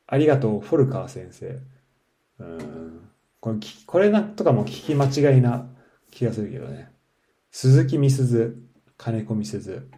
[0.07, 1.59] ありがとう、フォルカー先生。
[2.39, 3.09] うん。
[3.39, 5.67] これ、これなとかも聞き間違いな
[6.11, 6.91] 気がするけどね。
[7.51, 8.61] 鈴木みすず、
[8.97, 9.89] 金子みすず。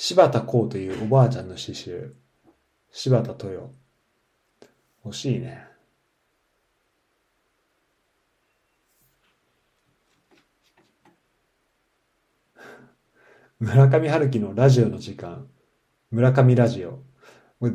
[0.00, 2.14] 柴田光というおばあちゃんの詩集。
[2.92, 3.66] 柴田豊。
[5.04, 5.66] 欲しいね。
[13.58, 15.50] 村上春樹のラジオの時間。
[16.12, 17.02] 村上ラジオ。
[17.60, 17.68] う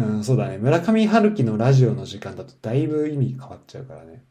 [0.00, 0.58] ん、そうだね。
[0.58, 4.24] 村上春樹のラジオの時間だとだいぶ意味変わっちゃうからね。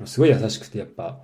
[0.00, 0.06] うん。
[0.06, 1.20] すごい優しくて、やっぱ、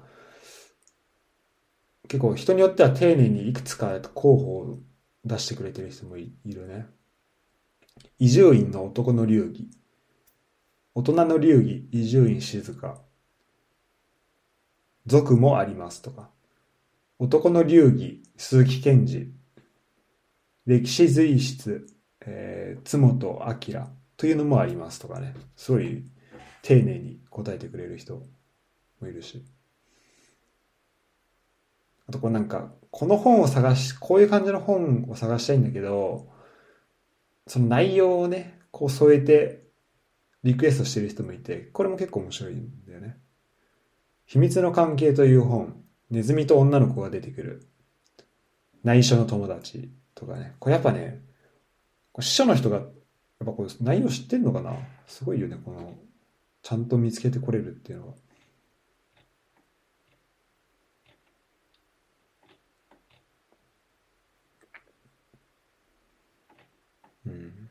[2.09, 4.79] 結構人によっては丁寧にいくつか候補を
[5.25, 6.87] 出してくれてる人もいるね。
[8.19, 9.71] 伊集院の男の流儀。
[10.95, 13.01] 大人の流儀、伊集院静香。
[15.07, 16.31] 族もありますとか。
[17.19, 19.33] 男の流儀、鈴木健二。
[20.67, 21.83] 歴史随筆、
[22.27, 25.35] えー、津本明というのもありますとかね。
[25.57, 26.05] すごい
[26.65, 28.23] 丁寧に答えてくれる人
[29.01, 29.45] もいるし。
[32.09, 36.27] あとこうなんか、この本を探し、こういう感じの本を探したいんだけど、
[37.47, 39.67] その内容をね、こう添えて
[40.43, 43.19] リクエストしてる人もいて、これも結構面白いんだよね。
[44.25, 47.69] 秘密の関係という本、ネズミと女の子が出てくる。
[48.83, 50.55] 内緒の友達とかね。
[50.61, 51.21] これやっぱね、
[52.21, 52.87] 司書の人が、やっ
[53.41, 54.75] ぱこう内容知ってんのかな？
[55.07, 55.95] すごいよね、この
[56.65, 58.15] ちゃんと見つけてこれるっていうのは。
[67.27, 67.69] うん。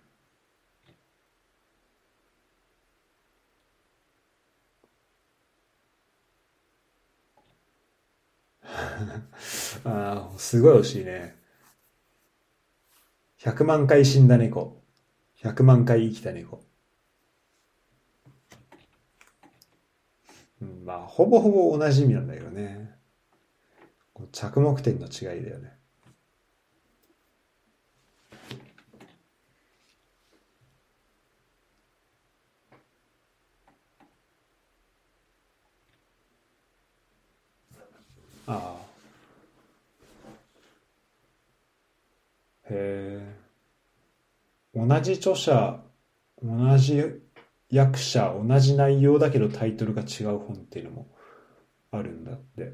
[9.85, 11.35] ああ、すごい惜しいね。
[13.37, 14.81] 100万回死んだ猫。
[15.35, 16.72] 100万回生きた猫。
[20.85, 22.91] まあ、ほぼほぼ同じ意味なんだけどね。
[24.31, 25.77] 着目点の違いだよね。
[38.45, 38.83] ああ。
[42.69, 43.35] へえ。
[44.75, 45.83] 同じ著者、
[46.41, 47.22] 同じ
[47.73, 51.07] 役者、同じ内容だけどタイトルが違う本っていうのも
[51.91, 52.73] あるんだって。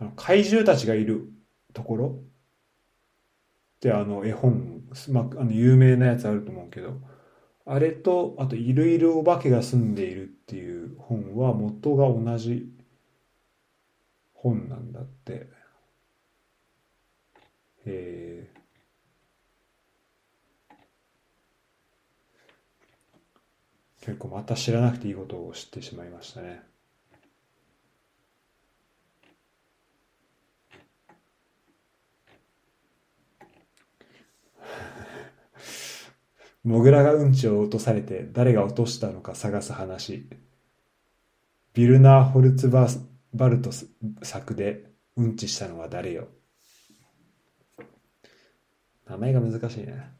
[0.00, 1.28] あの怪獣たちがいる
[1.74, 2.20] ところ
[3.76, 7.00] ってあの絵本、まあ、あの有名なやつあると思うけど、
[7.66, 12.72] あれと、あと、いるいるお化けが住んでいるっていう本は元が同じ
[14.32, 15.48] 本なんだって。
[17.84, 18.50] え
[24.08, 26.62] 結構また知らなくていいことを知ってしまいましたね。
[36.64, 40.26] モグラがうんちを落とされて誰が落としたのか探す話。
[41.74, 42.88] ビルナー・ホルツバ
[43.34, 43.70] バルト
[44.22, 46.28] 作でうんちしたのは誰よ。
[49.06, 50.17] 名前が難しいね。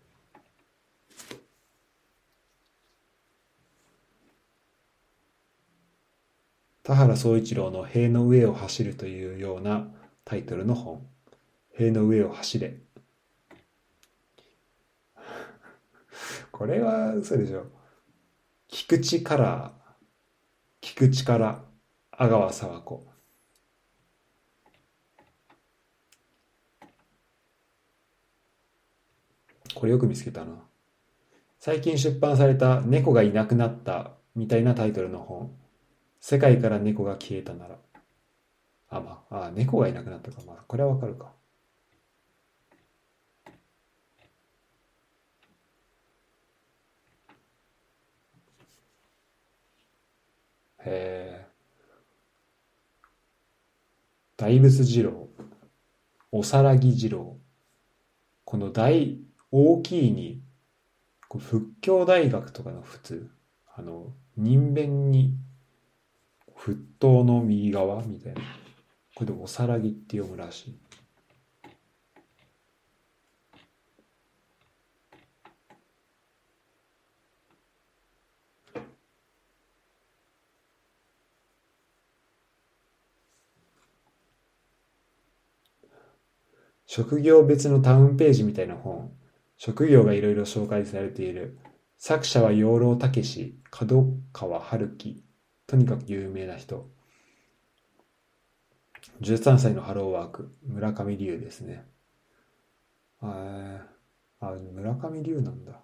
[6.89, 9.89] 田原総一郎の塀の上を走るというような
[10.25, 11.07] タイトルの本。
[11.77, 12.79] 塀の上を走れ。
[16.51, 17.67] これは嘘でしょ。
[18.69, 19.97] 菊池カラー、
[20.81, 21.63] 菊池から
[22.11, 23.07] 阿川佐和子。
[29.75, 30.53] これよく見つけたな。
[31.59, 35.58] 最近出版された猫がいなくなったみたいなタイトルの本。
[36.21, 37.79] 世界から猫が消えたなら。
[38.91, 40.43] あ、まあ、あ猫がいなくなったか。
[40.47, 41.33] まあ、これはわかるか。
[50.85, 51.47] え、
[54.39, 55.29] 大仏二郎、
[56.33, 57.37] おさらぎ二郎、
[58.45, 59.19] この大、
[59.51, 60.43] 大きいに、
[61.29, 63.31] 仏教大学とかの普通、
[63.75, 65.35] あの、人弁に、
[66.59, 68.41] 沸騰の右側みたいな。
[69.15, 70.79] これでおさらぎって読むらしい。
[86.87, 89.13] 職業別のタウンページみたいな本、
[89.57, 91.59] 職業がいろいろ紹介されている。
[91.99, 95.28] 作者は養老孟司、角川春樹。
[95.69, 96.89] とにかく有名な人。
[99.21, 101.85] 13歳のハローワーク、村上龍ですね。
[103.21, 103.83] あ
[104.41, 105.83] あ、村上龍なんだ。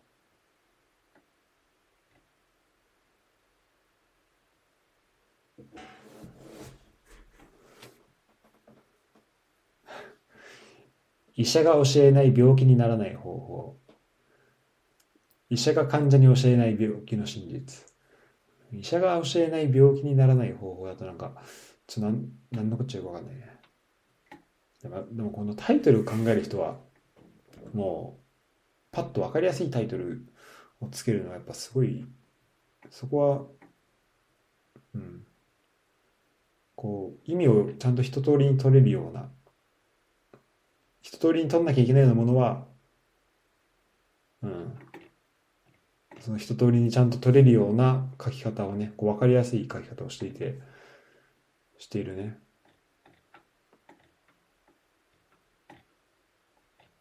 [11.36, 13.76] 医者が教えない病気にならない方法。
[15.50, 17.93] 医者が患者に教えない病気の真実。
[18.80, 21.32] 医者が教えない病気にならない方法だとなんか、
[21.86, 22.18] ちょっと
[22.50, 23.50] 何のこっちゃよくわかんないね。
[24.82, 26.76] でもでもこのタイトルを考える人は、
[27.72, 28.24] もう、
[28.92, 30.26] パッとわかりやすいタイトル
[30.80, 32.06] をつけるのはやっぱすごい、
[32.90, 33.46] そこは、
[34.94, 35.26] うん、
[36.76, 39.28] こう、意味をちゃんと一通りに取れるような
[41.04, 42.64] 一通りに取んなきゃいけないようなものは、
[44.42, 44.78] うん、
[46.24, 50.58] その一通りにちゃんと取れるような書き方をね、こう分かりやすい書き方をしていて、
[51.76, 52.38] しているね。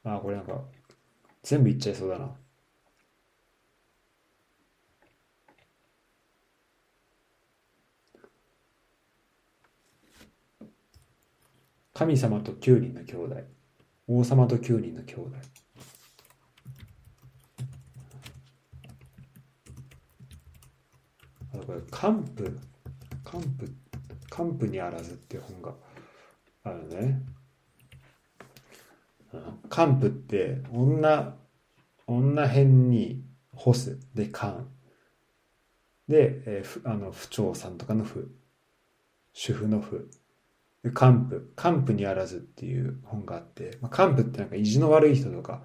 [0.03, 0.61] ああ、これなんか、
[1.41, 2.31] 全部いっちゃいそうだな。
[11.93, 13.37] 神様と9人の兄弟。
[14.09, 15.62] 王様と9人の兄弟
[21.53, 22.59] あとこれ「カンプ」
[23.23, 23.69] 「カンプ」
[24.29, 25.73] 「カンプにあらず」っていう本が
[26.63, 27.21] あるね
[29.69, 31.37] 「カンプ」って女
[32.07, 33.23] 女編に
[33.53, 33.97] 干す。
[34.13, 34.67] で「カン」
[36.07, 38.33] で、えー、あの不調さんとかの「不」
[39.33, 40.09] 主婦の「不」
[40.91, 45.61] カンプ、カンプにあらずっていう本があって、まあ、カンプってなんか意地の悪い人とか、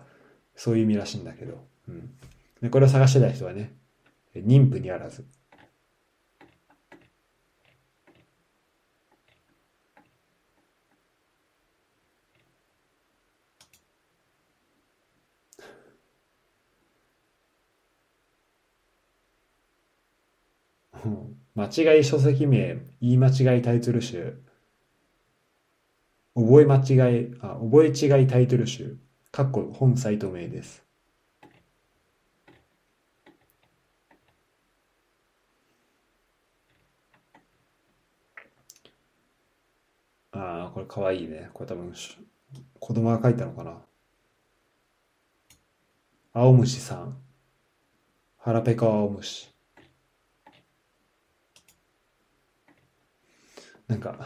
[0.54, 2.10] そういう意味らしいんだけど、うん。
[2.62, 3.74] で、これを探してた人はね、
[4.34, 5.24] 妊婦にあらず。
[21.58, 24.40] 間違い書籍名、言い間違いタイトル集、
[26.36, 28.96] 覚え間違い、あ、覚え違いタイトル集、
[29.32, 30.84] かっこ本サイト名です。
[40.30, 41.50] ああ、これかわいいね。
[41.52, 41.92] これ多分、
[42.78, 43.82] 子供が書いたのかな。
[46.32, 47.18] 青虫さん。
[48.36, 49.57] 腹ペコ青虫。
[53.88, 54.18] なんか、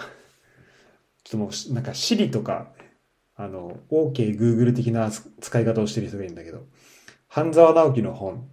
[1.25, 2.73] ちょっともう、なんか Siri とか、
[3.37, 6.67] あの、OK Google 的な使い方をしてる人がいるんだけど、
[7.29, 8.49] 半沢直樹の本。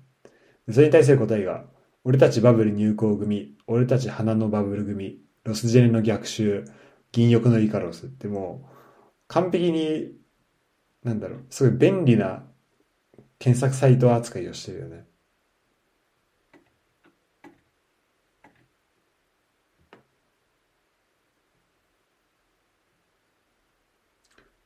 [0.72, 1.66] それに対する答えが、
[2.04, 6.66] 俺たちバブル入校組、俺たち花のバブル組、ロスジェネの逆襲、
[7.12, 8.76] 銀翼のイカロスってもう、
[9.28, 10.14] 完璧に、
[11.04, 12.44] なんだろう、すごい便利な
[13.40, 15.06] 検索サイト扱いをしてるよね。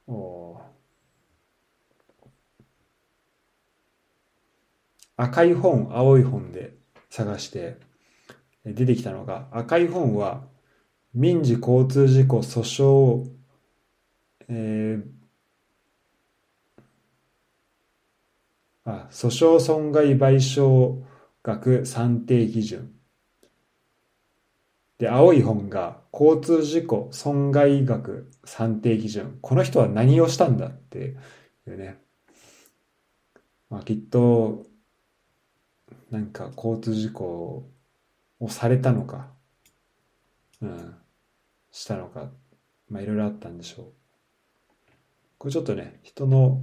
[0.08, 0.14] お
[5.24, 6.74] 赤い本、青い本で
[7.10, 7.78] 探して
[8.66, 10.44] 出てきたのが、赤い本は
[11.14, 13.30] 民事交通事故訴訟、
[14.50, 15.04] えー、
[18.86, 21.02] あ訴訟損害賠償
[21.42, 22.92] 額算定基準。
[24.98, 29.38] で、青い本が交通事故損害額算定基準。
[29.42, 31.16] この人は何をしたんだって
[31.68, 31.98] いうね。
[33.70, 34.66] まあきっと、
[36.14, 37.68] なんか交通事故
[38.39, 39.32] をされたのか。
[40.61, 40.95] うん。
[41.72, 42.30] したのか、
[42.88, 43.86] まあいろいろあったんでしょう。
[45.39, 46.61] これちょっとね、人の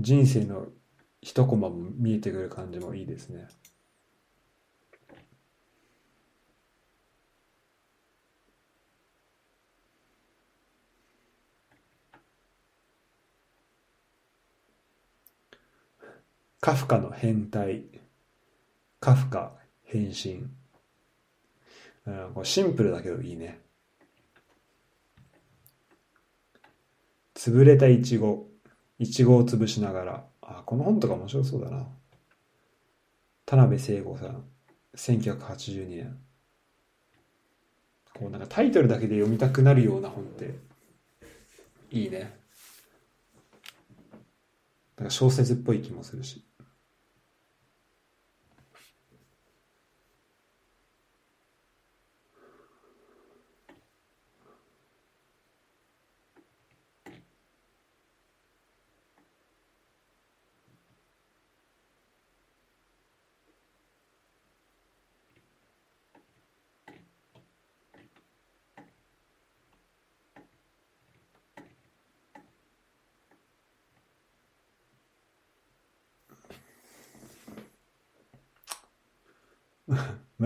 [0.00, 0.66] 人生の
[1.20, 3.46] 一コマも見えてくる感じもいいですね。
[16.60, 17.84] カフカの変態、
[19.00, 19.52] カフカ
[19.84, 20.46] 変身。
[22.06, 23.60] うん、これシンプルだけどいいね。
[27.34, 28.48] 潰れたイチゴ、
[28.98, 30.24] イチゴを潰しながら。
[30.40, 31.86] あ、この本とか面白そうだな。
[33.44, 34.44] 田辺聖子さん、
[34.96, 36.18] 1982年。
[38.14, 40.54] こうなんかタイトルだけで読みたくなるような本って
[41.90, 42.34] いいね。
[44.96, 46.45] なんか小説っぽい気もするし。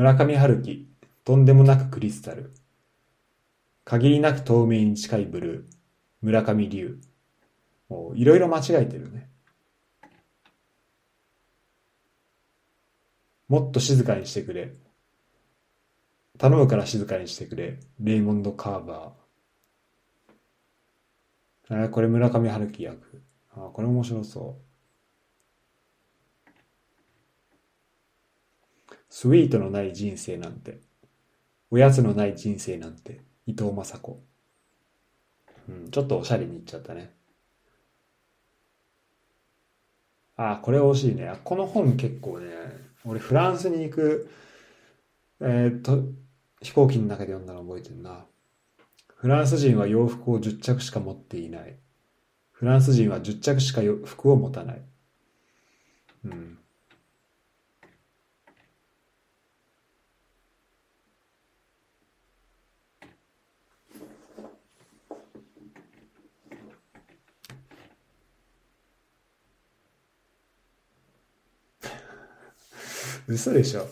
[0.00, 0.88] 村上春樹、
[1.26, 2.54] とんでもなくクリスタル。
[3.84, 5.72] 限りなく透明に近いブルー。
[6.22, 6.98] 村上龍。
[7.90, 9.28] もういろいろ間違えてるね。
[13.46, 14.72] もっと静かにしてくれ。
[16.38, 17.78] 頼むから静かにしてくれ。
[18.00, 21.84] レイモンド・カーバー。
[21.84, 23.22] あこれ村上春樹役。
[23.50, 24.69] あこれ面白そう。
[29.10, 30.78] スイートのない人生なんて。
[31.70, 33.20] おやつのない人生なんて。
[33.46, 34.22] 伊藤雅子。
[35.68, 37.12] うん、ちょっとおしゃれにいっちゃったね。
[40.36, 41.32] あ、これ惜しいね。
[41.44, 42.50] この本結構ね、
[43.04, 44.30] 俺フランスに行く、
[45.40, 46.02] えー、っと、
[46.62, 48.24] 飛行機の中で読んだの覚えてるな。
[49.16, 51.76] フランス人は洋服を10着しか持っていない。
[52.52, 54.82] フランス人は10着しか服を持たない。
[56.24, 56.58] うん。
[73.30, 73.86] 嘘でしょ。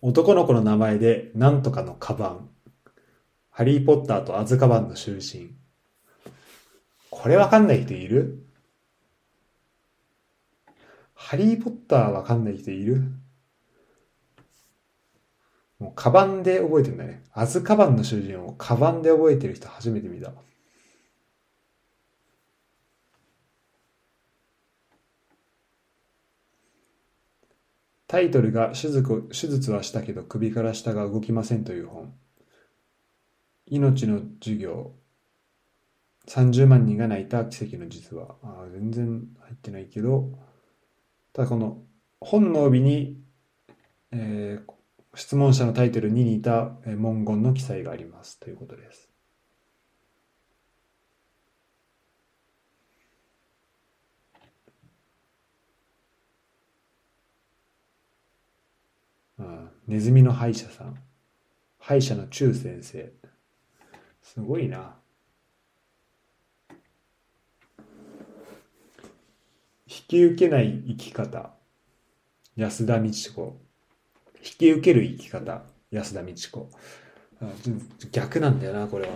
[0.00, 2.48] 男の子の名前で、なんとかのカバン。
[3.50, 5.56] ハリーポッターとアズカバンの囚人。
[7.10, 8.46] これわかんない人いる？
[11.14, 13.02] ハリーポッターわかんない人いる？
[15.80, 17.24] もう、カバンで覚えてるんだね。
[17.32, 20.30] アズカバンの囚人をカバンで覚えてる人初めて見た。
[28.10, 32.12] タイトルが手術はしたけど首から下が動きませんという本。
[33.66, 34.96] 命の授業。
[36.26, 38.34] 30万人が泣いた奇跡の実話。
[38.42, 40.32] あ全然入ってないけど。
[41.32, 41.84] ただこの
[42.18, 43.16] 本の帯に、
[44.10, 44.72] えー
[45.14, 48.40] 質問者のタイトルに似た文言の記載があります。
[48.40, 49.10] ということです
[59.40, 60.94] あーネズミの歯医者さん。
[61.80, 63.12] 歯医者の中先生。
[64.22, 64.94] すごいな。
[69.88, 71.50] 引き受けない生き方。
[72.54, 73.60] 安田美智子。
[74.36, 75.64] 引き受ける生き方。
[75.90, 76.70] 安田美智子。
[78.12, 79.10] 逆なんだよなこれは。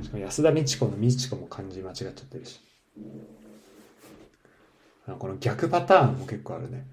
[0.00, 2.60] しかも安田美智子の美智子も漢字間違っちゃってるし。
[5.14, 6.86] この逆パターンも結構あるね。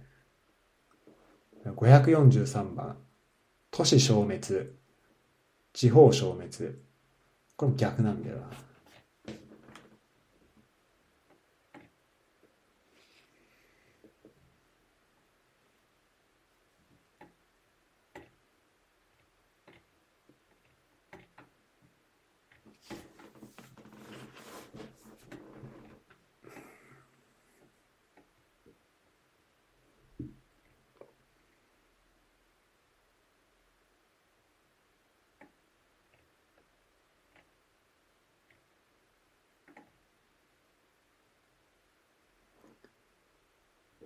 [1.65, 2.97] 543番。
[3.71, 4.41] 都市消滅。
[5.73, 6.75] 地方消滅。
[7.55, 8.43] これも逆なんだよな。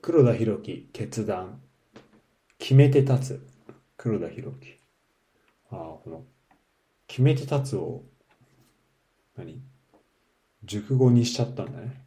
[0.02, 1.62] 黒田博樹決断。
[2.58, 3.48] 決めて立つ。
[3.98, 4.80] 黒田博樹。
[5.70, 6.24] ああこの
[7.08, 8.04] 決めて立つを
[9.36, 9.62] 何？
[10.64, 12.04] 熟語にしちゃったんだね。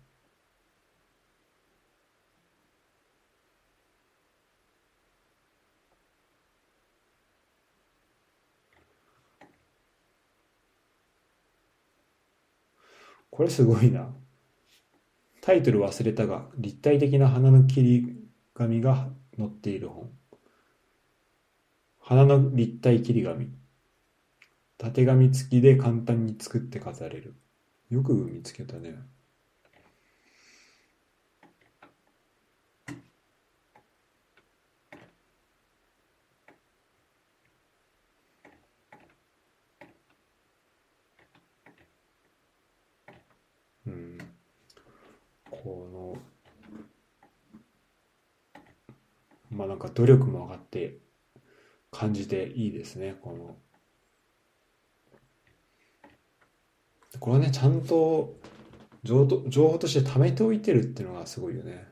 [13.30, 14.12] これすごいな。
[15.41, 18.16] タイトル忘れたが立体的な花の切り
[18.55, 20.11] 紙が載っている本。
[22.01, 23.51] 花の立体切り紙。
[24.78, 27.34] 縦紙付きで簡単に作って飾れる。
[27.91, 28.95] よく見つけたね
[43.86, 44.18] うん
[45.51, 46.16] この
[49.61, 50.96] まあなんか努力も上がって
[51.90, 53.56] 感じていいですねこの。
[57.18, 58.38] これはねちゃんと
[59.02, 61.86] 情と情報として貯めておいてるっていうのがすごいよね。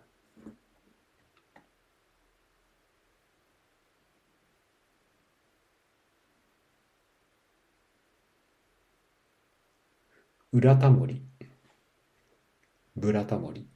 [10.54, 11.22] 裏タモリ。
[12.96, 13.68] ブラタモリ。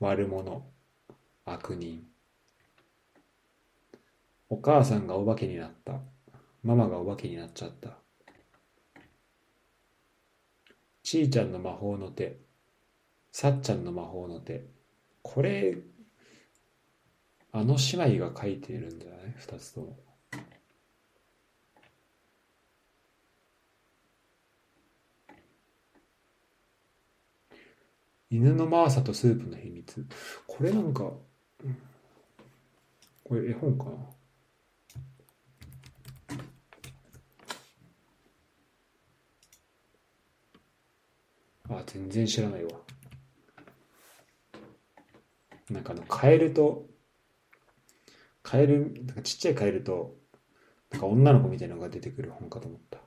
[0.00, 0.77] 悪者。
[1.52, 2.06] 悪人。
[4.48, 6.00] お母さんがお化けになった。
[6.62, 7.98] ママがお化けになっちゃった。
[11.02, 12.38] ちーちゃんの魔法の手。
[13.30, 14.66] さっちゃんの魔法の手。
[15.22, 15.76] これ
[17.52, 19.34] あの姉妹が書いてるんじゃない？
[19.36, 19.96] 二つとも。
[28.30, 30.06] 犬のマーサとスープの秘密。
[30.46, 31.10] これなんか
[33.28, 33.90] これ絵本かな？
[41.76, 42.70] あ全然知らないわ。
[45.68, 46.86] なんかあのカエルと
[48.42, 50.16] カエルなんかちっちゃいカエルと
[50.90, 53.00] なんか女の子みたいなのが出てくる本かと思った。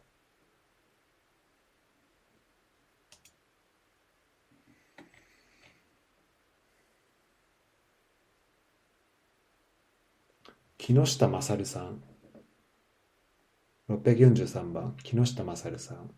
[10.81, 12.01] 木下勝さん。
[13.87, 16.09] 643番木下勝さん。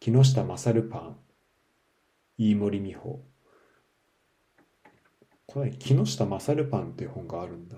[0.00, 1.16] 木下勝パン。
[2.38, 3.20] 飯森美穂
[5.44, 7.76] これ木下勝パンっていう本があるんだ。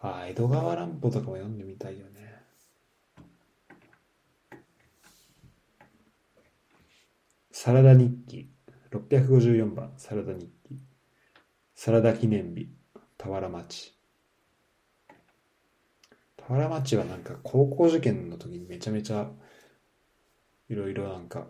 [0.00, 2.13] ああ江戸川乱歩とかも読んでみたいよね。
[7.56, 8.50] サラダ日記
[8.90, 10.76] 654番サラダ日記
[11.76, 12.68] サラダ記念日
[13.16, 13.94] 田原町
[16.36, 19.28] 田原町はなんか高校受験の時にめちゃめちゃ
[20.68, 21.46] いろいろなんか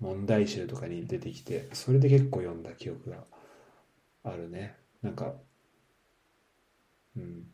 [0.00, 3.24] 問題集とかに出てきて、それで結構読んだ記憶が
[4.22, 4.76] あるね。
[5.00, 5.32] なんか、
[7.16, 7.46] うん。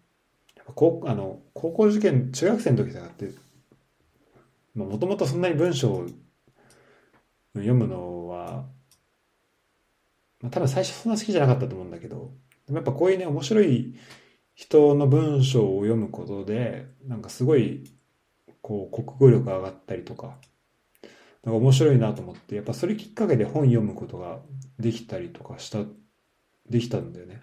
[0.56, 3.30] やっぱ高あの高校受験、中学生の時とかって、
[4.74, 6.06] もともとそんなに文章を
[7.60, 8.66] 読むのは、
[10.40, 12.32] まあ、多分最初そんな好きじゃなかったと思うんだけど、
[12.66, 13.94] でもやっぱこういうね、面白い
[14.54, 17.84] 人の文章を読むことで、なんかすごい、
[18.62, 20.38] こう、国語力が上がったりとか、
[21.44, 24.40] なんか面白いなと思って、やっぱそれきっかけで本読むことが
[24.78, 25.84] できたりとかした、
[26.68, 27.42] できたんだよね。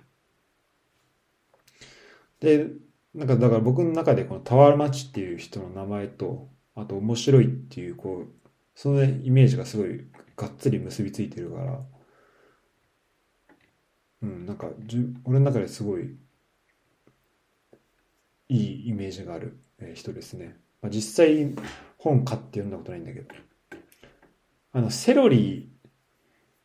[2.40, 2.68] で、
[3.14, 8.43] なんかだから僕の中でこのタワーマチっていう人の名前と、あと面白いっていう、こう、
[8.76, 11.86] その、イメージがすごいがっつり結びついてるから、
[14.24, 16.18] うん、なんかじゅ俺の中ですごい
[18.48, 19.60] いいイメージがある
[19.96, 20.58] 人ですね。
[20.82, 21.54] まあ、実際
[21.98, 23.28] 本買って読んだことないんだけど。
[24.72, 25.72] あの、セロリ、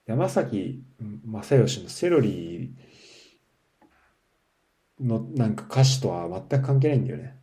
[0.06, 0.82] 山崎
[1.24, 2.74] 正義のセロリ
[5.00, 7.37] のなんか歌詞とは全く関係ないんだよね。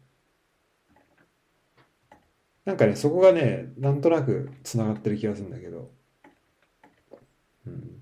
[2.65, 5.91] なんかね、そこがね、なんとなく繋がってる気がするんだけど。
[7.67, 8.01] うん。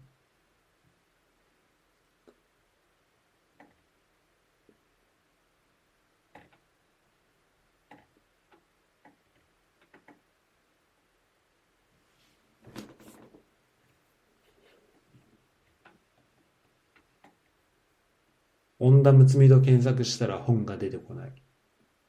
[18.79, 21.31] 恩田睦美と検索したら本が出てこない。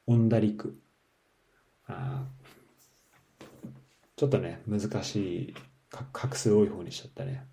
[0.07, 0.77] 恩田陸。
[1.87, 2.25] あ
[4.17, 5.53] ちょっとね、難しい、
[6.13, 7.47] 画数多い方にしちゃったね。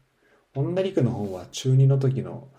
[0.54, 2.50] 恩田陸の本は中2の時の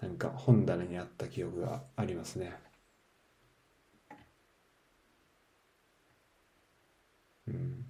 [0.00, 2.54] なんか本棚にあった記憶がありますね。
[7.46, 7.84] うん。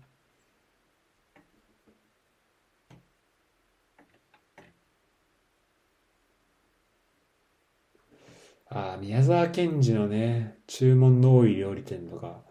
[8.71, 12.43] ああ、宮沢賢治のね、注文の多い料理店とか、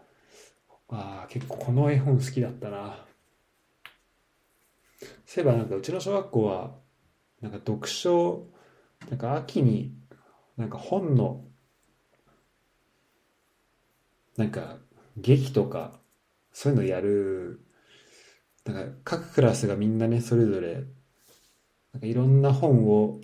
[0.88, 3.06] ああ、結構この絵本好きだったな。
[5.32, 6.72] そういえばなんかうちの小学校は、
[7.40, 8.48] なんか読書、
[9.08, 9.94] なんか秋に、
[10.56, 11.44] なんか本の、
[14.36, 14.78] なんか
[15.16, 16.00] 劇とか、
[16.52, 17.64] そういうのやる、
[18.64, 20.82] なんか各クラスがみんなね、それぞれ、
[21.92, 23.20] なんかいろんな本を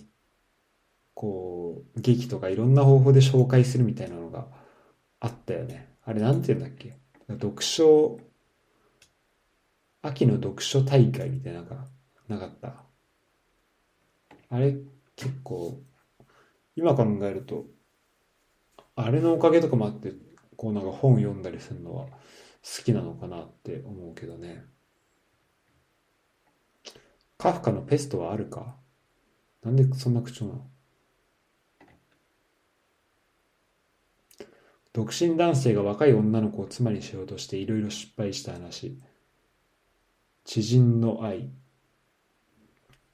[1.12, 4.46] こう、劇とかいろんな方法で紹介するみたいなのが
[5.18, 5.92] あったよね。
[6.04, 6.94] あれなんて言うんだっけ？
[7.28, 8.20] 読書、
[10.02, 11.95] 秋の読書大会みたいなのが
[12.28, 12.74] なかった。
[14.48, 14.76] あれ
[15.16, 15.80] 結構、
[16.76, 17.66] 今考えると、
[18.94, 20.12] あれのおかげとかもあって、
[20.56, 24.64] こうなんか本読んだりするのは好きなのかなって思うけどね。
[27.38, 28.76] カフカのペストはあるか？
[29.62, 30.66] なんでそんな口調なの？
[34.94, 38.98] 独身男性が若い女の子を妻にしようとしていろいろ失敗した話。
[40.44, 41.50] 知人の愛。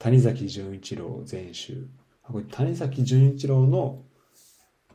[0.03, 1.87] 谷崎潤一郎全集。
[2.51, 4.03] 谷崎潤一郎の、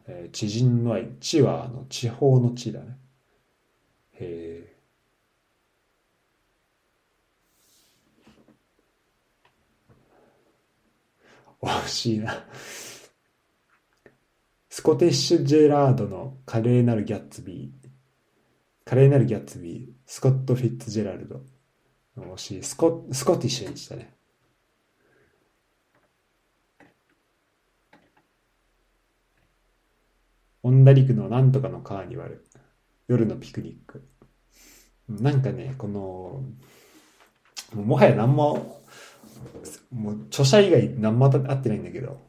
[0.06, 1.08] えー、知人の愛。
[1.18, 2.98] 地はあの地方の地だね。
[4.20, 4.76] へえ。
[11.62, 12.44] 惜しいな
[14.68, 17.88] スコティッシュ・ジェラードの華麗なるギャッツビー。
[18.84, 19.92] 華麗なるギャッツビー。
[20.04, 21.40] スコット・フィッツジェラルド。
[22.18, 22.62] 惜しい。
[22.62, 24.17] スコ、スコティッシュにしたね。
[30.68, 32.44] オンダリクのなんとかのカーニバル。
[33.08, 34.06] 夜のピクニック。
[35.08, 36.44] なんかね、この、
[37.74, 38.82] ももはや何も、
[39.90, 42.20] もう著者以外何も合ってないんだけど、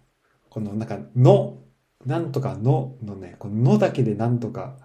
[0.50, 1.58] このなんか、の、
[2.06, 4.78] なんとかののね、こののだけでなんとか、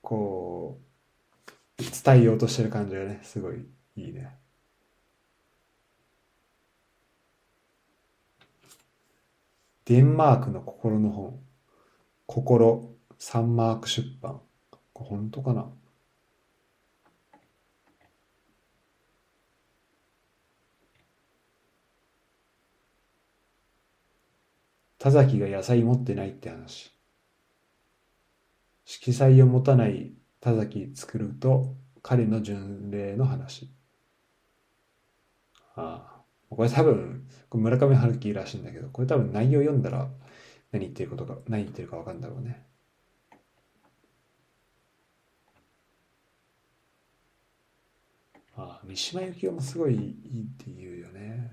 [0.00, 0.80] こ
[1.76, 3.66] う、伝えようとしてる感じがね、すごい
[3.96, 4.38] いいね。
[9.86, 11.43] デンマークの心の本。
[12.26, 14.40] 心、サンマーク出版。
[14.92, 15.66] これ本当かな？
[24.98, 26.90] 田崎が野菜持ってないって話。
[28.86, 33.70] 色彩を持たない田崎作ると彼の巡礼の話。
[35.76, 36.14] ああ。
[36.48, 40.08] これ多分、村上春樹らしいんだけど、これ多分内容読んだら
[40.74, 42.66] 何言ってるか、何言ってるかわかんだろうね。
[48.56, 50.02] ああ、三島由紀夫もすごいいいっ
[50.58, 51.52] て言うよね。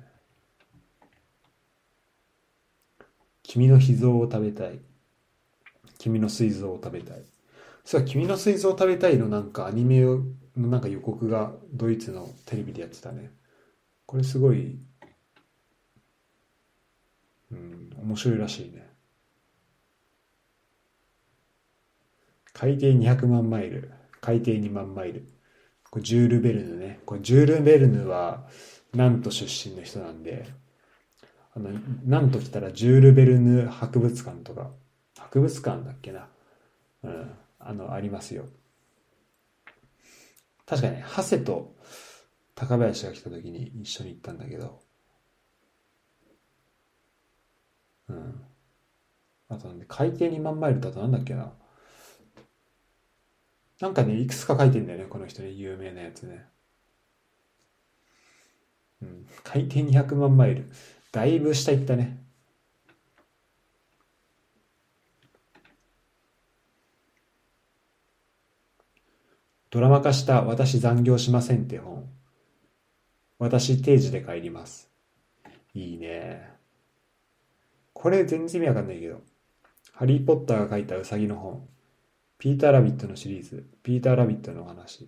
[3.43, 4.79] 君の秘蔵を食べたい。
[5.99, 7.21] 君の膵臓を食べたい。
[7.85, 10.23] そう君の膵臓を食べたいのなんかアニメの
[10.55, 13.31] なんか予告がドイツのテレビでやってたね。
[14.07, 14.79] これすごい、
[17.51, 18.90] うん、面白いらしいね。
[22.61, 23.91] 海底200万マイル、
[24.21, 25.27] 海底2万マイル。
[25.89, 26.99] こジュール・ベルヌね。
[27.07, 28.45] こジュール・ベルヌは、
[28.93, 30.45] なんと出身の人なんで、
[31.55, 31.71] あの、
[32.05, 34.69] なんと来たらジュール・ベルヌ博物館とか、
[35.17, 36.27] 博物館だっけな？
[37.01, 38.45] うん、あの、ありますよ。
[40.67, 41.75] 確かに、長谷と
[42.53, 44.83] 高林が来た時に一緒に行ったんだけど、
[48.07, 48.41] うん。
[49.49, 51.53] あとなんで、海底2万マイルだとなんだっけな？
[53.81, 56.45] なんかね、いくつか書いてんだよね、この人ね、有名なやつね。
[59.01, 59.25] うん。
[59.43, 60.71] 海底200万マイル。
[61.11, 62.19] だいぶ下行ったね。
[69.71, 72.07] ドラマ化した私残業しませんって本。
[73.39, 74.91] 私定時で帰ります。
[75.73, 76.51] いいね。
[77.93, 79.21] これ全然意味わかんないけど。
[79.93, 81.67] ハリーポッターが書いたウサギの本。
[82.41, 83.69] ピーター・ラビットのシリーズ。
[83.83, 85.07] ピーター・ラビットの話。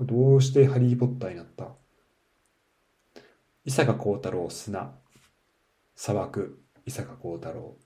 [0.00, 1.68] どうしてハリー・ポッターになった？
[3.64, 4.92] 伊坂幸太郎砂。
[5.94, 6.60] 砂漠。
[6.86, 7.76] 伊坂幸太郎。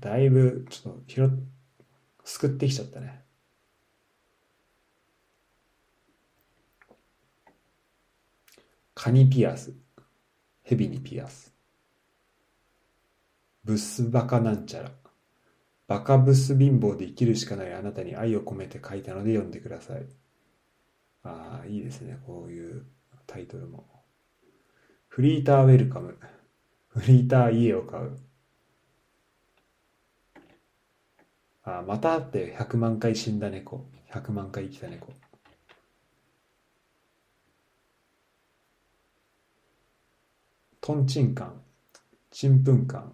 [0.00, 1.30] だいぶ、ちょっと、拾、
[2.24, 3.22] 救ってきちゃったね。
[8.96, 9.72] カニピアス。
[10.64, 11.54] ヘビにピアス。
[13.62, 14.90] ブスバカなんちゃら。
[15.86, 20.06] バカブス貧乏で生きるしかないあなたに愛を込めて書いたので読んでください。
[21.24, 22.18] ああ、いいですね。
[22.26, 22.86] こういう
[23.26, 23.84] タイトルも。
[25.08, 26.18] フリーターウェルカム。
[26.88, 28.18] フリーター家を買う。
[31.64, 33.86] ああ、また会って100万回死んだ猫。
[34.12, 35.12] 100万回生きた猫。
[40.80, 41.62] トンチンカン、
[42.32, 43.12] チンプンカン。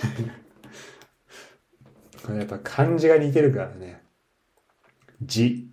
[2.36, 4.02] やっぱ漢字が似てるからね。
[5.22, 5.68] 字、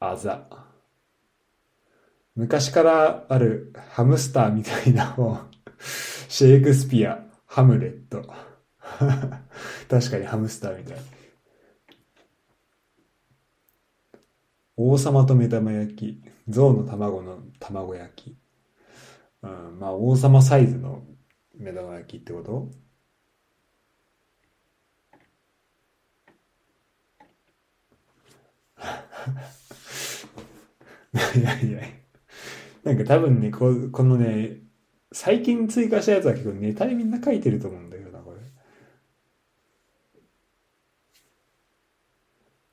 [0.00, 0.48] あざ。
[2.34, 5.50] 昔からあるハムスターみたいな本。
[6.28, 8.22] シェイクスピア、ハムレット。
[9.88, 10.98] 確かにハムスターみたい。
[14.76, 18.36] 王様と目玉焼き、象の卵の卵焼き。
[19.42, 21.02] うん、まあ王様サイズの
[21.54, 22.70] 目玉焼きってこと？
[31.36, 31.80] いやいや
[32.84, 34.58] なんか多分ね、ここのね、
[35.12, 38.38] 最近追加したやつは結構ネタでみんな書いてると思うんだけどな、これ。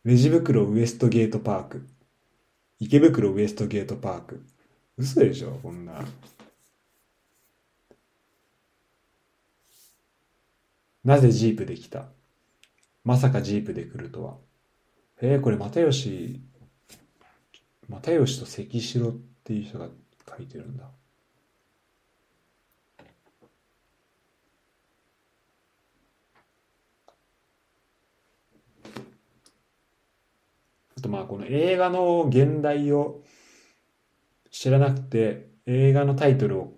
[0.05, 1.85] レジ袋ウエストゲートパーク。
[2.79, 4.43] 池袋ウエストゲートパーク。
[4.97, 6.05] 嘘でしょこんな。
[11.03, 12.05] なぜジープで来た？
[13.03, 14.37] まさかジープで来るとは。
[15.22, 16.41] えー、これ又吉、
[17.89, 19.11] 又吉と関城っ
[19.43, 19.89] ていう人が
[20.38, 20.89] 書いてるんだ。
[30.97, 33.24] あとまあこの映画の現代を
[34.51, 36.74] 知らなくて映画のタイトルを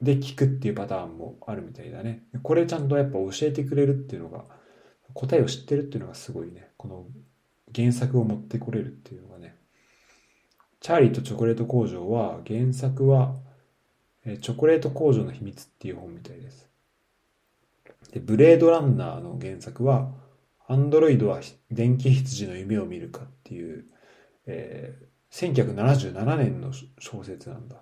[0.00, 2.22] で聞くっていうパターンもあるみたいだね。
[2.42, 4.44] これちゃんとやっぱ教えてくれるっていうのが
[5.14, 6.70] 答えを知ってるっていうのがすごいね。
[6.76, 7.06] この
[7.74, 9.56] 原作を持ってこれるっていうのがね。
[10.80, 13.34] チャーリーとチョコレート工場は原作は
[14.24, 16.68] えチョコレート工場の秘密っていう本みたいです。
[18.12, 20.12] で、ブレードランナーの原作は
[20.66, 21.40] アンドロイドは
[21.70, 23.86] 電気羊の夢を見るかっていう、
[24.46, 27.76] えー、1977年の小説なんだ。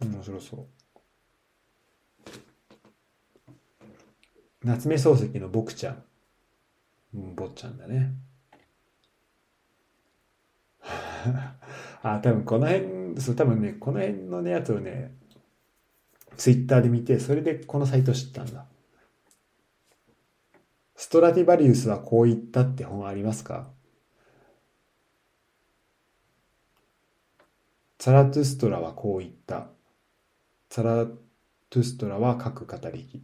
[0.00, 0.66] 面白そう。
[4.62, 6.02] 夏目漱石の僕ちゃん。
[7.14, 8.12] 坊ちゃんだね。
[12.02, 15.14] あ、多分この辺、そう、多分ね、この辺のね、やつをね、
[16.36, 18.66] ツイッターで見て、それでこのサイト知ったんだ。
[20.96, 23.70] ストラティバリウスはこう言ったって本ありますか？
[27.98, 29.68] ザラトゥストラはこう言った。
[30.68, 33.22] ザラトゥストラは各語り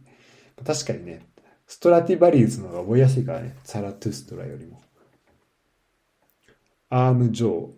[0.65, 1.25] 確かにね、
[1.71, 4.81] ストラティバリウスの方が覚えやすいからね、ザラトゥストラよりも。
[6.89, 7.69] アームジョー、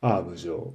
[0.00, 0.72] アームジョー。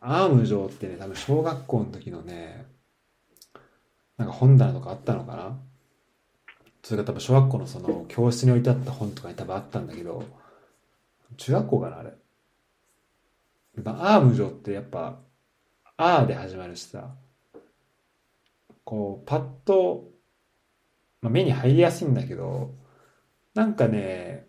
[0.00, 2.66] アームジョーってね、多分小学校の時のね、
[4.16, 5.56] なんか本棚とかあったのかな？
[6.82, 10.24] それが多分小学校のその教室に置いてあった本とかに多分あったんだけど、
[11.36, 12.14] 中学校かなあれ。
[13.84, 15.20] アームジョーってやっぱ、
[15.96, 17.14] あーで始まるしさ、
[18.88, 20.08] こう、パッと、
[21.20, 22.74] まあ、目に入りやすいんだけど、
[23.52, 24.46] なんかね、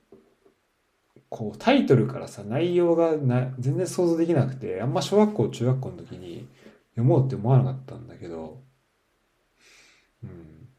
[1.27, 6.47] こう、タイトルからさ、内容がな全然想像できなくて、あんま小学校、中学校の時に
[6.91, 8.61] 読もうって思わなかったんだけど、
[10.23, 10.69] うん。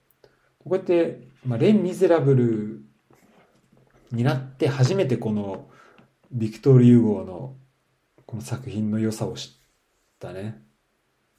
[0.64, 2.80] こうやって、まあ、レ・ミゼラブル
[4.10, 5.68] になって初めてこの
[6.32, 7.56] ビクトール・ユーゴーの
[8.24, 9.50] この作品の良さを知っ
[10.18, 10.62] たね。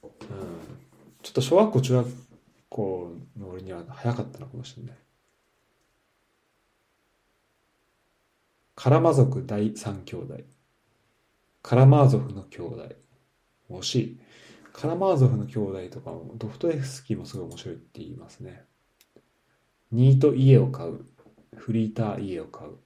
[0.04, 0.81] うん。
[1.22, 2.10] ちょっと小学校、中学
[2.70, 4.96] 校の俺には早かったのかもしれない。
[8.76, 10.40] カラマ族第三兄弟。
[11.62, 12.96] カラマーゾフの兄弟。
[13.70, 14.20] 惜しい。
[14.74, 18.64] カラマーゾフの兄弟とかも、ドフトエフスキーもすごい面白いって言いますね。
[19.92, 21.06] ニート家を買う。
[21.56, 22.78] フリーター家を買う。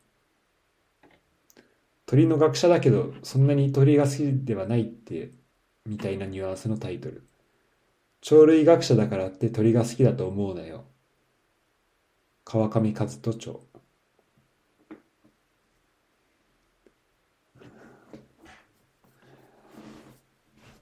[2.06, 5.32] 鳥の学者だけど、そんなに鳥が好きではないって、
[5.86, 7.24] みたいなニュアンスのタイトル。
[8.28, 10.86] 鳥類学者だからって鳥が好きだと思うなよ。
[12.44, 13.62] 川上和人町。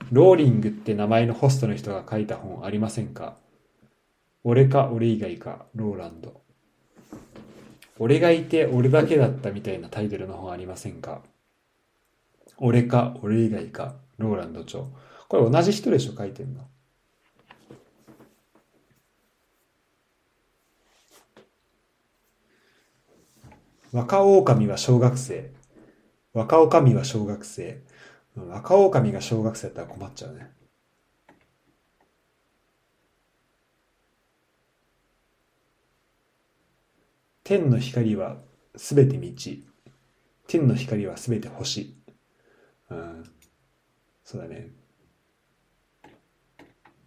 [0.09, 3.35] ローリングって名前のホストの人が書いた本ありませんか？
[4.45, 6.39] 俺か俺以外か、ローランド。
[7.99, 11.21] 俺がいて俺だけだったみたいなタイトルの本ありませんか？
[12.57, 14.83] 俺か俺以外か、ローランド著。
[15.27, 16.61] これ同じ人でしょ書いてんの。
[23.93, 25.51] 若狼は小学生。
[26.33, 27.83] 若狼は小学生。
[28.35, 30.51] 若狼が小学生だったら困っちゃうね。
[37.43, 38.37] 天の光は
[38.75, 39.31] すべて道。
[40.47, 41.95] 天の光はすべて星。
[42.89, 43.23] うん。
[44.23, 44.69] そうだね。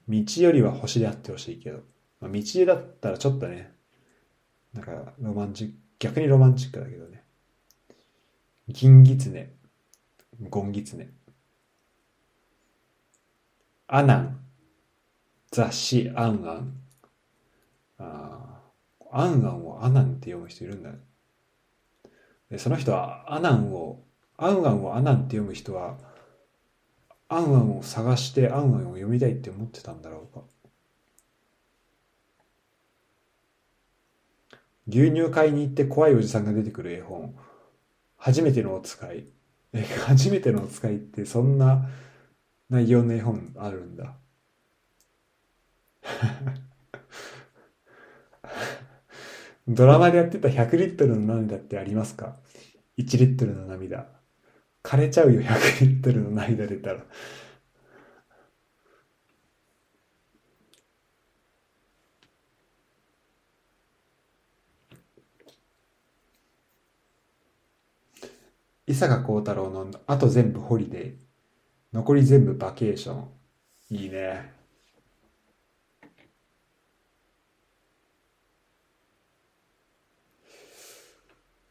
[0.08, 1.80] 道よりは星であってほしいけど。
[2.20, 3.72] まあ、道だったらちょっとね、
[4.72, 7.22] なんかロマンチック、逆にロマンチックだけどね。
[8.68, 9.50] 銀狐。
[10.50, 11.08] ゴンギツネ。
[13.86, 14.40] アナン。
[15.50, 16.80] 雑誌アンアン。
[17.98, 18.60] あ
[19.10, 20.98] あ、アンアンをアナンって読む人いるんだね。
[22.50, 24.02] で、その人はアナンを、
[24.36, 25.96] アンアンをアナンって読む人は、
[27.28, 30.42] アンアンを探してアンアンを読みたいって思ってたんだろうか。
[34.86, 37.34] 牛乳買いに行って怖いおじさんが出てくる絵本。
[38.16, 39.26] 初めてのお使い。
[39.72, 41.88] え、初めてのお使いってそんな
[42.70, 44.14] 内容の絵本あるんだ。
[49.68, 52.36] ドラマでやってた100リットルの涙ってありますか
[52.96, 54.06] ?1 リットルの涙。
[54.82, 57.04] 枯れちゃうよ、100リットルの涙出たら。
[68.86, 71.14] 伊坂幸太郎のあと全部ホリデー。
[71.92, 73.28] 残り全部バケーション。
[73.90, 74.52] いいね。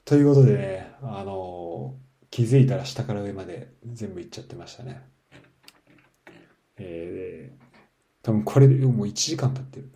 [0.03, 5.01] ということでね、あのー、気づいたら下から上まで全部いっちゃってましたね。
[6.77, 7.65] えー、
[8.21, 9.89] 多分これでもう1時間経ってる。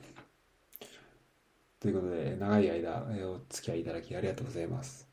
[1.81, 5.08] ということで、長い間お付き合いいただきありがとうございます。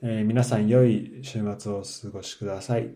[0.00, 2.94] えー、皆さん良い週末をお過ごしください。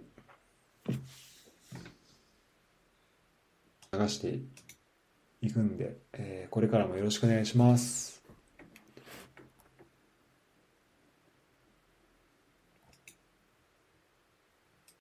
[3.92, 4.38] 流して
[5.40, 8.11] いくんで、えー、これからもよろしくお願いします。